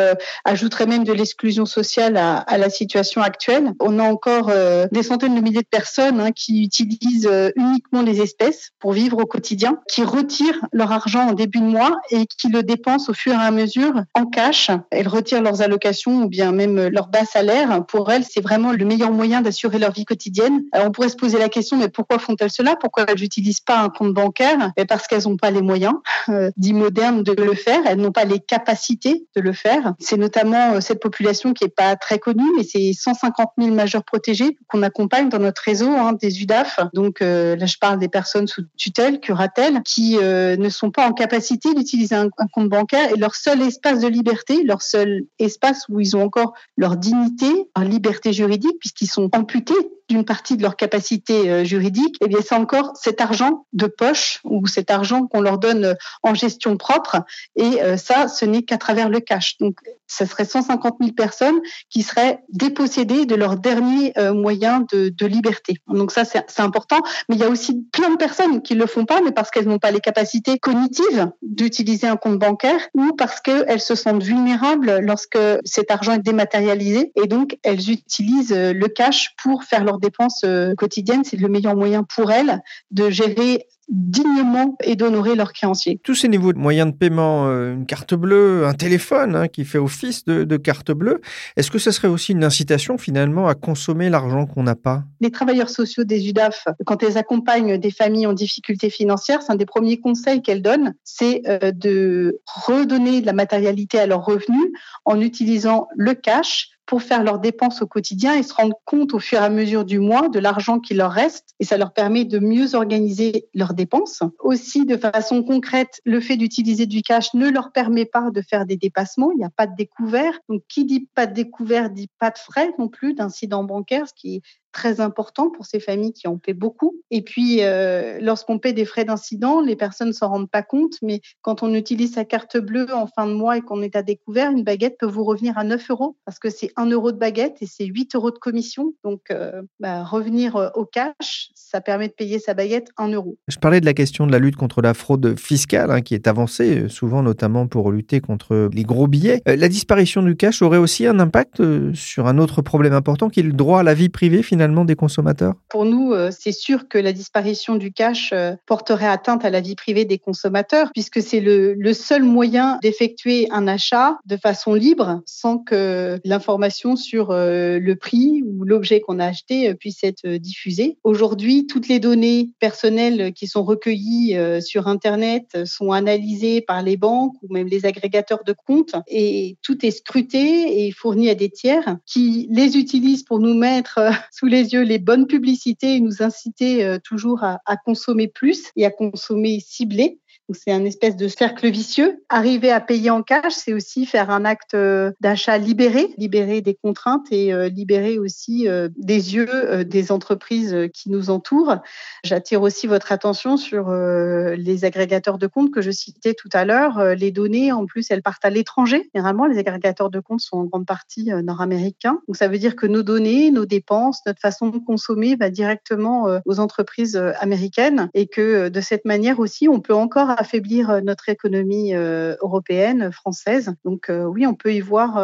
ajouterait 0.45 0.85
même 0.85 1.03
de 1.03 1.13
l'exclusion 1.13 1.65
sociale 1.65 2.17
à, 2.17 2.37
à, 2.37 2.57
la 2.57 2.69
situation 2.69 3.21
actuelle. 3.21 3.73
On 3.79 3.99
a 3.99 4.03
encore 4.03 4.51
des 4.91 5.03
centaines 5.03 5.35
de 5.35 5.41
milliers 5.41 5.61
de 5.61 5.67
personnes 5.67 6.19
hein, 6.19 6.31
qui 6.31 6.63
utilisent 6.63 7.29
uniquement 7.55 8.01
les 8.01 8.21
espèces 8.21 8.71
pour 8.79 8.93
vivre 8.93 9.17
au 9.17 9.25
quotidien, 9.25 9.79
qui 9.87 10.03
retirent 10.03 10.65
leur 10.71 10.91
argent 10.91 11.27
en 11.27 11.33
début 11.33 11.59
de 11.59 11.65
mois 11.65 11.97
et 12.11 12.25
qui 12.25 12.49
le 12.49 12.63
dépensent 12.63 13.11
au 13.11 13.13
fur 13.13 13.33
et 13.33 13.35
à 13.35 13.51
mesure 13.51 13.93
en 14.13 14.25
cash. 14.25 14.69
Elles 14.91 15.07
retirent 15.07 15.41
leurs 15.41 15.61
allocations 15.61 16.23
ou 16.23 16.29
bien 16.29 16.51
même 16.51 16.87
leur 16.87 17.07
bas 17.07 17.25
salaire. 17.25 17.85
Pour 17.87 18.11
elles, 18.11 18.23
c'est 18.23 18.41
vraiment 18.41 18.71
le 18.71 18.85
meilleur 18.85 19.11
moyen 19.11 19.41
d'assurer 19.41 19.79
leur 19.79 19.91
vie 19.91 20.05
quotidienne. 20.05 20.63
on 20.73 20.91
pourrait 20.91 21.09
se 21.09 21.15
poser 21.15 21.37
la 21.37 21.49
question, 21.49 21.77
mais 21.77 21.89
pourquoi 21.89 22.19
font-elles 22.19 22.51
cela? 22.51 22.75
Pourquoi 22.75 23.05
elles 23.07 23.19
n'utilisent 23.19 23.61
pas 23.61 23.79
un 23.79 23.89
compte 23.89 24.13
bancaire? 24.13 24.71
Parce 24.87 25.07
qu'elles 25.07 25.23
n'ont 25.23 25.37
pas 25.37 25.51
les 25.51 25.61
moyens 25.61 25.95
euh, 26.29 26.51
dits 26.57 26.73
modernes 26.73 27.23
de 27.23 27.33
le 27.33 27.53
faire. 27.53 27.81
Elles 27.85 27.99
n'ont 27.99 28.11
pas 28.11 28.25
les 28.25 28.39
capacités 28.47 29.25
de 29.35 29.41
le 29.41 29.53
faire. 29.53 29.93
C'est 29.99 30.17
notamment 30.17 30.73
euh, 30.73 30.81
cette 30.81 31.01
population 31.01 31.53
qui 31.53 31.65
est 31.65 31.75
pas 31.75 31.95
très 31.95 32.19
connue, 32.19 32.49
mais 32.57 32.63
c'est 32.63 32.93
150 32.93 33.49
000 33.57 33.75
majeurs 33.75 34.03
protégés 34.03 34.57
qu'on 34.67 34.83
accompagne 34.83 35.29
dans 35.29 35.39
notre 35.39 35.61
réseau 35.61 35.89
hein, 35.89 36.13
des 36.13 36.41
UDAF. 36.41 36.79
Donc 36.93 37.21
euh, 37.21 37.55
là, 37.55 37.65
je 37.65 37.77
parle 37.77 37.99
des 37.99 38.09
personnes 38.09 38.47
sous 38.47 38.63
tutelle, 38.77 39.19
curatelle, 39.19 39.81
qui 39.83 40.17
ne 40.17 40.69
sont 40.69 40.91
pas 40.91 41.07
en 41.07 41.13
capacité 41.13 41.73
d'utiliser 41.73 42.15
un 42.15 42.29
compte 42.29 42.69
bancaire 42.69 43.11
et 43.13 43.17
leur 43.17 43.35
seul 43.35 43.61
espace 43.61 43.99
de 43.99 44.07
liberté, 44.07 44.63
leur 44.63 44.81
seul 44.81 45.23
espace 45.39 45.85
où 45.89 45.99
ils 45.99 46.15
ont 46.15 46.23
encore 46.23 46.53
leur 46.77 46.97
dignité, 46.97 47.47
leur 47.75 47.85
liberté 47.85 48.33
juridique, 48.33 48.77
puisqu'ils 48.79 49.09
sont 49.09 49.29
amputés 49.35 49.73
d'une 50.09 50.23
partie 50.23 50.57
de 50.57 50.61
leur 50.61 50.75
capacité 50.75 51.49
euh, 51.49 51.63
juridique, 51.63 52.15
eh 52.21 52.27
bien 52.27 52.39
c'est 52.45 52.55
encore 52.55 52.91
cet 52.95 53.21
argent 53.21 53.65
de 53.73 53.87
poche 53.87 54.39
ou 54.43 54.65
cet 54.67 54.89
argent 54.91 55.27
qu'on 55.27 55.41
leur 55.41 55.57
donne 55.57 55.85
euh, 55.85 55.93
en 56.23 56.33
gestion 56.33 56.77
propre. 56.77 57.17
Et 57.55 57.81
euh, 57.81 57.97
ça, 57.97 58.27
ce 58.27 58.45
n'est 58.45 58.63
qu'à 58.63 58.77
travers 58.77 59.09
le 59.09 59.19
cash. 59.19 59.57
Donc, 59.59 59.75
ce 60.07 60.25
serait 60.25 60.45
150 60.45 60.95
000 61.01 61.11
personnes 61.13 61.59
qui 61.89 62.01
seraient 62.01 62.39
dépossédées 62.49 63.25
de 63.25 63.35
leur 63.35 63.57
dernier 63.57 64.13
moyen 64.33 64.85
de, 64.93 65.09
de, 65.09 65.25
liberté. 65.25 65.75
Donc 65.87 66.13
ça, 66.13 66.23
c'est 66.23 66.61
important. 66.61 67.01
Mais 67.27 67.35
il 67.35 67.41
y 67.41 67.43
a 67.43 67.49
aussi 67.49 67.83
plein 67.91 68.11
de 68.11 68.15
personnes 68.15 68.61
qui 68.61 68.73
le 68.73 68.85
font 68.85 69.03
pas, 69.03 69.19
mais 69.21 69.31
parce 69.31 69.51
qu'elles 69.51 69.67
n'ont 69.67 69.79
pas 69.79 69.91
les 69.91 69.99
capacités 69.99 70.59
cognitives 70.59 71.29
d'utiliser 71.41 72.07
un 72.07 72.15
compte 72.15 72.39
bancaire 72.39 72.87
ou 72.93 73.11
parce 73.17 73.41
qu'elles 73.41 73.81
se 73.81 73.95
sentent 73.95 74.23
vulnérables 74.23 74.99
lorsque 74.99 75.37
cet 75.65 75.91
argent 75.91 76.13
est 76.13 76.19
dématérialisé 76.19 77.11
et 77.21 77.27
donc 77.27 77.57
elles 77.63 77.91
utilisent 77.91 78.55
le 78.55 78.87
cash 78.87 79.33
pour 79.43 79.65
faire 79.65 79.83
leur 79.83 79.96
dépenses 79.99 80.41
euh, 80.45 80.75
quotidiennes, 80.75 81.23
c'est 81.23 81.37
le 81.37 81.47
meilleur 81.47 81.75
moyen 81.75 82.03
pour 82.03 82.31
elles 82.31 82.61
de 82.91 83.09
gérer 83.09 83.67
dignement 83.89 84.75
et 84.83 84.95
d'honorer 84.95 85.35
leurs 85.35 85.53
créanciers. 85.53 85.99
Tous 86.03 86.15
ces 86.15 86.27
niveaux 86.27 86.51
de 86.51 86.57
moyens 86.57 86.91
de 86.91 86.97
paiement, 86.97 87.47
euh, 87.47 87.73
une 87.73 87.85
carte 87.85 88.13
bleue, 88.13 88.67
un 88.67 88.73
téléphone 88.73 89.35
hein, 89.35 89.47
qui 89.47 89.63
fait 89.63 89.77
office 89.77 90.25
de, 90.25 90.57
carte 90.57 90.91
bleue, 90.91 91.21
est-ce 91.55 91.71
que 91.71 91.79
ce 91.79 91.91
serait 91.91 92.07
aussi 92.07 92.33
une 92.33 92.43
incitation 92.43 92.97
finalement 92.97 93.47
à 93.47 93.55
consommer 93.55 94.09
l'argent 94.09 94.45
qu'on 94.45 94.63
n'a 94.63 94.75
pas? 94.75 95.03
Les 95.21 95.31
travailleurs 95.31 95.69
sociaux 95.69 96.03
des 96.03 96.27
UDAF, 96.27 96.67
quand 96.85 97.01
elles 97.03 97.17
accompagnent 97.17 97.77
des 97.77 97.91
familles 97.91 98.27
en 98.27 98.33
difficulté 98.33 98.89
financière, 98.89 99.41
c'est 99.41 99.53
un 99.53 99.55
des 99.55 99.65
premiers 99.65 99.99
conseils 99.99 100.41
qu'elles 100.41 100.61
donnent, 100.61 100.93
c'est 101.03 101.43
euh, 101.47 101.71
de 101.71 102.41
redonner 102.45 103.21
de 103.21 103.25
la 103.25 103.33
matérialité 103.33 103.99
à 103.99 104.07
leurs 104.07 104.25
revenus 104.25 104.71
en 105.05 105.21
utilisant 105.21 105.87
le 105.95 106.13
cash 106.13 106.76
pour 106.87 107.03
faire 107.03 107.23
leurs 107.23 107.39
dépenses 107.39 107.81
au 107.81 107.87
quotidien 107.87 108.33
et 108.33 108.43
se 108.43 108.53
rendre 108.53 108.75
compte 108.85 109.13
au 109.13 109.19
fur 109.19 109.39
et 109.39 109.43
à 109.43 109.49
mesure 109.49 109.85
du 109.85 109.99
mois 109.99 110.29
de 110.29 110.39
l'argent 110.39 110.79
qui 110.79 110.93
leur 110.93 111.11
reste 111.11 111.53
et 111.59 111.65
ça 111.65 111.77
leur 111.77 111.93
permet 111.93 112.23
de 112.23 112.39
mieux 112.39 112.73
organiser 112.75 113.47
leurs 113.53 113.73
dépenses. 113.73 114.23
Aussi, 114.39 114.85
de 114.85 114.95
façon 114.97 115.43
concrète, 115.43 116.01
le 116.05 116.21
fait 116.21 116.37
d'utiliser 116.37 116.85
du 116.85 117.01
cash 117.01 117.33
ne 117.33 117.49
leur 117.49 117.71
permet 117.73 118.05
pas 118.05 118.31
de 118.31 118.41
faire 118.41 118.65
des 118.65 118.77
dépassements. 118.77 119.31
Il 119.31 119.37
n'y 119.37 119.43
a 119.43 119.49
pas 119.49 119.67
de 119.67 119.75
découvert. 119.75 120.39
Donc, 120.47 120.63
qui 120.69 120.85
dit 120.85 121.07
pas 121.13 121.27
de 121.27 121.33
découvert 121.33 121.89
dit 121.89 122.09
pas 122.19 122.31
de 122.31 122.37
frais 122.37 122.73
non 122.79 122.87
plus 122.87 123.13
d'incidents 123.13 123.65
bancaires, 123.65 124.07
ce 124.07 124.13
qui 124.13 124.41
très 124.77 125.01
important 125.01 125.49
pour 125.49 125.65
ces 125.65 125.79
familles 125.79 126.13
qui 126.13 126.27
en 126.27 126.37
paient 126.37 126.53
beaucoup. 126.53 127.01
Et 127.09 127.23
puis, 127.23 127.63
euh, 127.63 128.19
lorsqu'on 128.21 128.59
paie 128.59 128.73
des 128.73 128.85
frais 128.85 129.05
d'incident, 129.05 129.59
les 129.59 129.75
personnes 129.75 130.09
ne 130.09 130.13
s'en 130.13 130.29
rendent 130.29 130.51
pas 130.51 130.61
compte, 130.61 130.93
mais 131.01 131.21
quand 131.41 131.63
on 131.63 131.73
utilise 131.73 132.13
sa 132.13 132.25
carte 132.25 132.57
bleue 132.57 132.93
en 132.93 133.07
fin 133.07 133.25
de 133.25 133.33
mois 133.33 133.57
et 133.57 133.61
qu'on 133.61 133.81
est 133.81 133.95
à 133.95 134.03
découvert, 134.03 134.51
une 134.51 134.63
baguette 134.63 134.97
peut 134.99 135.07
vous 135.07 135.23
revenir 135.23 135.57
à 135.57 135.63
9 135.63 135.89
euros 135.89 136.15
parce 136.25 136.37
que 136.37 136.51
c'est 136.51 136.71
1 136.75 136.91
euro 136.91 137.11
de 137.11 137.17
baguette 137.17 137.57
et 137.61 137.65
c'est 137.65 137.85
8 137.85 138.13
euros 138.13 138.29
de 138.29 138.37
commission. 138.37 138.93
Donc, 139.03 139.21
euh, 139.31 139.63
bah, 139.79 140.03
revenir 140.03 140.55
euh, 140.57 140.69
au 140.75 140.85
cash, 140.85 141.49
ça 141.55 141.81
permet 141.81 142.09
de 142.09 142.13
payer 142.13 142.37
sa 142.37 142.53
baguette 142.53 142.89
1 142.97 143.07
euro. 143.13 143.35
Je 143.47 143.57
parlais 143.57 143.81
de 143.81 143.85
la 143.87 143.95
question 143.95 144.27
de 144.27 144.31
la 144.31 144.37
lutte 144.37 144.57
contre 144.57 144.83
la 144.83 144.93
fraude 144.93 145.39
fiscale 145.39 145.89
hein, 145.89 146.01
qui 146.01 146.13
est 146.13 146.27
avancée, 146.27 146.87
souvent 146.87 147.23
notamment 147.23 147.65
pour 147.65 147.91
lutter 147.91 148.19
contre 148.19 148.69
les 148.71 148.83
gros 148.83 149.07
billets. 149.07 149.41
la 149.47 149.69
disparition 149.69 150.21
du 150.21 150.35
cash 150.35 150.61
aurait 150.61 150.77
aussi 150.77 151.07
un 151.07 151.19
impact 151.19 151.63
sur 151.95 152.27
un 152.27 152.37
autre 152.37 152.61
problème 152.61 152.93
important 152.93 153.29
qui 153.29 153.39
est 153.39 153.43
le 153.43 153.53
droit 153.53 153.79
à 153.79 153.83
la 153.83 153.95
vie 153.95 154.09
privée 154.09 154.43
finalement 154.43 154.66
des 154.67 154.95
consommateurs? 154.95 155.55
Pour 155.69 155.85
nous, 155.85 156.13
euh, 156.13 156.31
c'est 156.37 156.51
sûr 156.51 156.87
que 156.87 156.97
la 156.97 157.13
disparition 157.13 157.75
du 157.75 157.91
cash 157.91 158.31
euh, 158.33 158.53
porterait 158.65 159.07
atteinte 159.07 159.45
à 159.45 159.49
la 159.49 159.61
vie 159.61 159.75
privée 159.75 160.05
des 160.05 160.17
consommateurs, 160.17 160.91
puisque 160.93 161.21
c'est 161.21 161.39
le, 161.39 161.93
seul 161.93 162.23
moyen 162.23 162.79
d'effectuer 162.81 163.47
un 163.51 163.67
achat 163.67 164.17
de 164.25 164.37
façon 164.37 164.73
libre, 164.73 165.21
sans 165.25 165.57
que 165.57 166.19
l'information 166.23 166.95
sur 166.95 167.31
euh, 167.31 167.79
le 167.79 167.95
prix 167.95 168.43
ou 168.45 168.63
l'objet 168.63 168.99
qu'on 168.99 169.19
a 169.19 169.25
acheté 169.25 169.73
puisse 169.75 170.03
être 170.03 170.27
diffusée. 170.37 170.97
Aujourd'hui, 171.03 171.65
toutes 171.65 171.87
les 171.87 171.99
données 171.99 172.51
personnelles 172.59 173.33
qui 173.33 173.47
sont 173.47 173.63
recueillies 173.63 174.37
sur 174.61 174.87
Internet 174.87 175.65
sont 175.65 175.91
analysées 175.91 176.61
par 176.61 176.81
les 176.83 176.97
banques 176.97 177.35
ou 177.41 177.53
même 177.53 177.67
les 177.67 177.85
agrégateurs 177.85 178.43
de 178.45 178.53
comptes, 178.53 178.95
et 179.07 179.57
tout 179.63 179.85
est 179.85 179.91
scruté 179.91 180.85
et 180.85 180.91
fourni 180.91 181.29
à 181.29 181.35
des 181.35 181.49
tiers 181.49 181.97
qui 182.05 182.47
les 182.51 182.77
utilisent 182.77 183.23
pour 183.23 183.39
nous 183.39 183.53
mettre 183.53 183.99
sous 184.31 184.45
les 184.45 184.56
les 184.57 184.73
yeux 184.73 184.83
les 184.83 184.99
bonnes 184.99 185.27
publicités 185.27 185.95
et 185.95 185.99
nous 185.99 186.21
inciter 186.23 186.83
euh, 186.83 186.97
toujours 187.03 187.43
à, 187.43 187.61
à 187.65 187.77
consommer 187.77 188.27
plus 188.27 188.71
et 188.75 188.85
à 188.85 188.91
consommer 188.91 189.59
ciblé 189.59 190.19
c'est 190.53 190.71
un 190.71 190.85
espèce 190.85 191.15
de 191.15 191.27
cercle 191.27 191.69
vicieux. 191.69 192.23
Arriver 192.29 192.71
à 192.71 192.79
payer 192.79 193.09
en 193.09 193.21
cash, 193.21 193.53
c'est 193.53 193.73
aussi 193.73 194.05
faire 194.05 194.29
un 194.29 194.45
acte 194.45 194.73
euh, 194.73 195.11
d'achat 195.19 195.57
libéré, 195.57 196.13
libéré 196.17 196.61
des 196.61 196.75
contraintes 196.75 197.27
et 197.31 197.53
euh, 197.53 197.69
libéré 197.69 198.17
aussi 198.17 198.67
euh, 198.67 198.89
des 198.97 199.35
yeux 199.35 199.85
des 199.85 200.11
entreprises 200.11 200.75
qui 200.93 201.09
nous 201.09 201.29
entourent. 201.29 201.77
J'attire 202.23 202.61
aussi 202.61 202.87
votre 202.87 203.11
attention 203.11 203.57
sur 203.57 203.91
les 203.91 204.85
agrégateurs 204.85 205.37
de 205.37 205.47
comptes 205.47 205.71
que 205.71 205.81
je 205.81 205.91
citais 205.91 206.33
tout 206.33 206.49
à 206.53 206.65
l'heure. 206.65 207.15
Les 207.15 207.31
données, 207.31 207.71
en 207.71 207.85
plus, 207.85 208.09
elles 208.09 208.21
partent 208.21 208.45
à 208.45 208.49
l'étranger. 208.49 209.09
Généralement, 209.13 209.45
les 209.45 209.57
agrégateurs 209.57 210.09
de 210.09 210.19
comptes 210.19 210.41
sont 210.41 210.57
en 210.57 210.63
grande 210.65 210.85
partie 210.85 211.31
nord-américains. 211.43 212.19
Donc, 212.27 212.37
ça 212.37 212.47
veut 212.47 212.57
dire 212.57 212.75
que 212.75 212.87
nos 212.87 213.03
données, 213.03 213.51
nos 213.51 213.65
dépenses, 213.65 214.21
notre 214.25 214.39
façon 214.39 214.69
de 214.69 214.77
consommer 214.77 215.35
va 215.35 215.49
directement 215.49 216.27
aux 216.45 216.59
entreprises 216.59 217.15
américaines 217.39 218.09
et 218.13 218.27
que 218.27 218.69
de 218.69 218.81
cette 218.81 219.05
manière 219.05 219.39
aussi, 219.39 219.67
on 219.67 219.79
peut 219.79 219.95
encore 219.95 220.36
affaiblir 220.37 220.89
euh, 220.89 221.01
notre 221.01 221.29
économie 221.29 221.95
euh, 221.95 222.35
européenne, 222.41 223.11
française. 223.11 223.73
Donc 223.83 224.09
euh, 224.09 224.23
oui, 224.23 224.45
on 224.45 224.53
peut 224.53 224.73
y 224.73 224.79
voir 224.79 225.15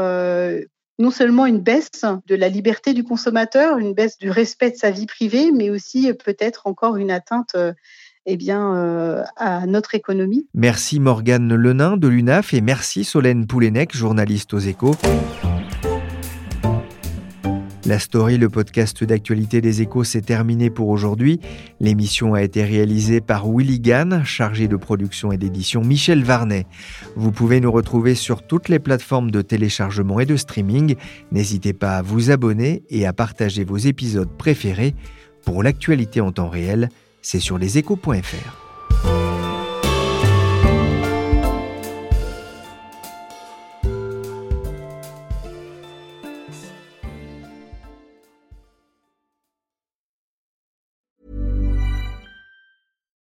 non 1.00 1.10
seulement 1.10 1.46
une 1.46 1.60
baisse 1.60 2.06
de 2.28 2.36
la 2.36 2.50
liberté 2.50 2.94
du 2.94 3.04
consommateur, 3.04 3.78
une 3.78 3.94
baisse 3.94 4.18
du 4.18 4.30
respect 4.30 4.72
de 4.72 4.76
sa 4.76 4.92
vie 4.92 5.08
privée, 5.08 5.52
mais 5.52 5.70
aussi 5.70 6.14
peut-être 6.14 6.68
encore 6.68 6.98
une 6.98 7.10
atteinte 7.10 7.56
eh 8.26 8.38
bien, 8.38 9.26
à 9.36 9.66
notre 9.66 9.96
économie. 9.96 10.48
Merci 10.54 11.00
Morgane 11.00 11.54
Lenain 11.56 11.98
de 11.98 12.08
l'UNAF 12.08 12.54
et 12.54 12.62
merci 12.62 13.04
Solène 13.04 13.48
Poulenec, 13.48 13.96
journaliste 13.96 14.54
aux 14.54 14.60
échos. 14.60 14.96
La 17.86 18.00
story, 18.00 18.38
le 18.38 18.48
podcast 18.48 19.04
d'actualité 19.04 19.60
des 19.60 19.82
échos, 19.82 20.06
s'est 20.06 20.22
terminé 20.22 20.70
pour 20.70 20.88
aujourd'hui. 20.88 21.42
L'émission 21.82 22.34
a 22.34 22.42
été 22.42 22.64
réalisée 22.64 23.20
par 23.20 23.46
Willy 23.46 23.82
Gann, 23.82 24.24
chargé 24.24 24.70
de 24.70 24.78
production 24.78 25.34
et 25.34 25.38
d'édition 25.38 25.82
Michel 25.82 26.24
Varnet. 26.24 26.66
Vous 27.18 27.34
pouvez 27.34 27.60
nous 27.60 27.72
retrouver 27.72 28.16
sur 28.16 28.48
toutes 28.48 28.70
les 28.70 28.80
plateformes 28.80 29.32
de 29.32 29.42
téléchargement 29.42 30.22
et 30.22 30.26
de 30.26 30.38
streaming. 30.38 30.96
N'hésitez 31.34 31.74
pas 31.74 31.98
à 31.98 32.02
vous 32.02 32.32
abonner 32.32 32.84
et 32.90 33.06
à 33.06 33.12
partager 33.12 33.66
vos 33.66 33.78
épisodes 33.78 34.32
préférés. 34.38 34.96
Pour 35.44 35.62
l'actualité 35.62 36.22
en 36.22 36.32
temps 36.32 36.50
réel, 36.50 36.88
c'est 37.22 37.42
sur 37.42 37.58
leséchos.fr. 37.58 38.63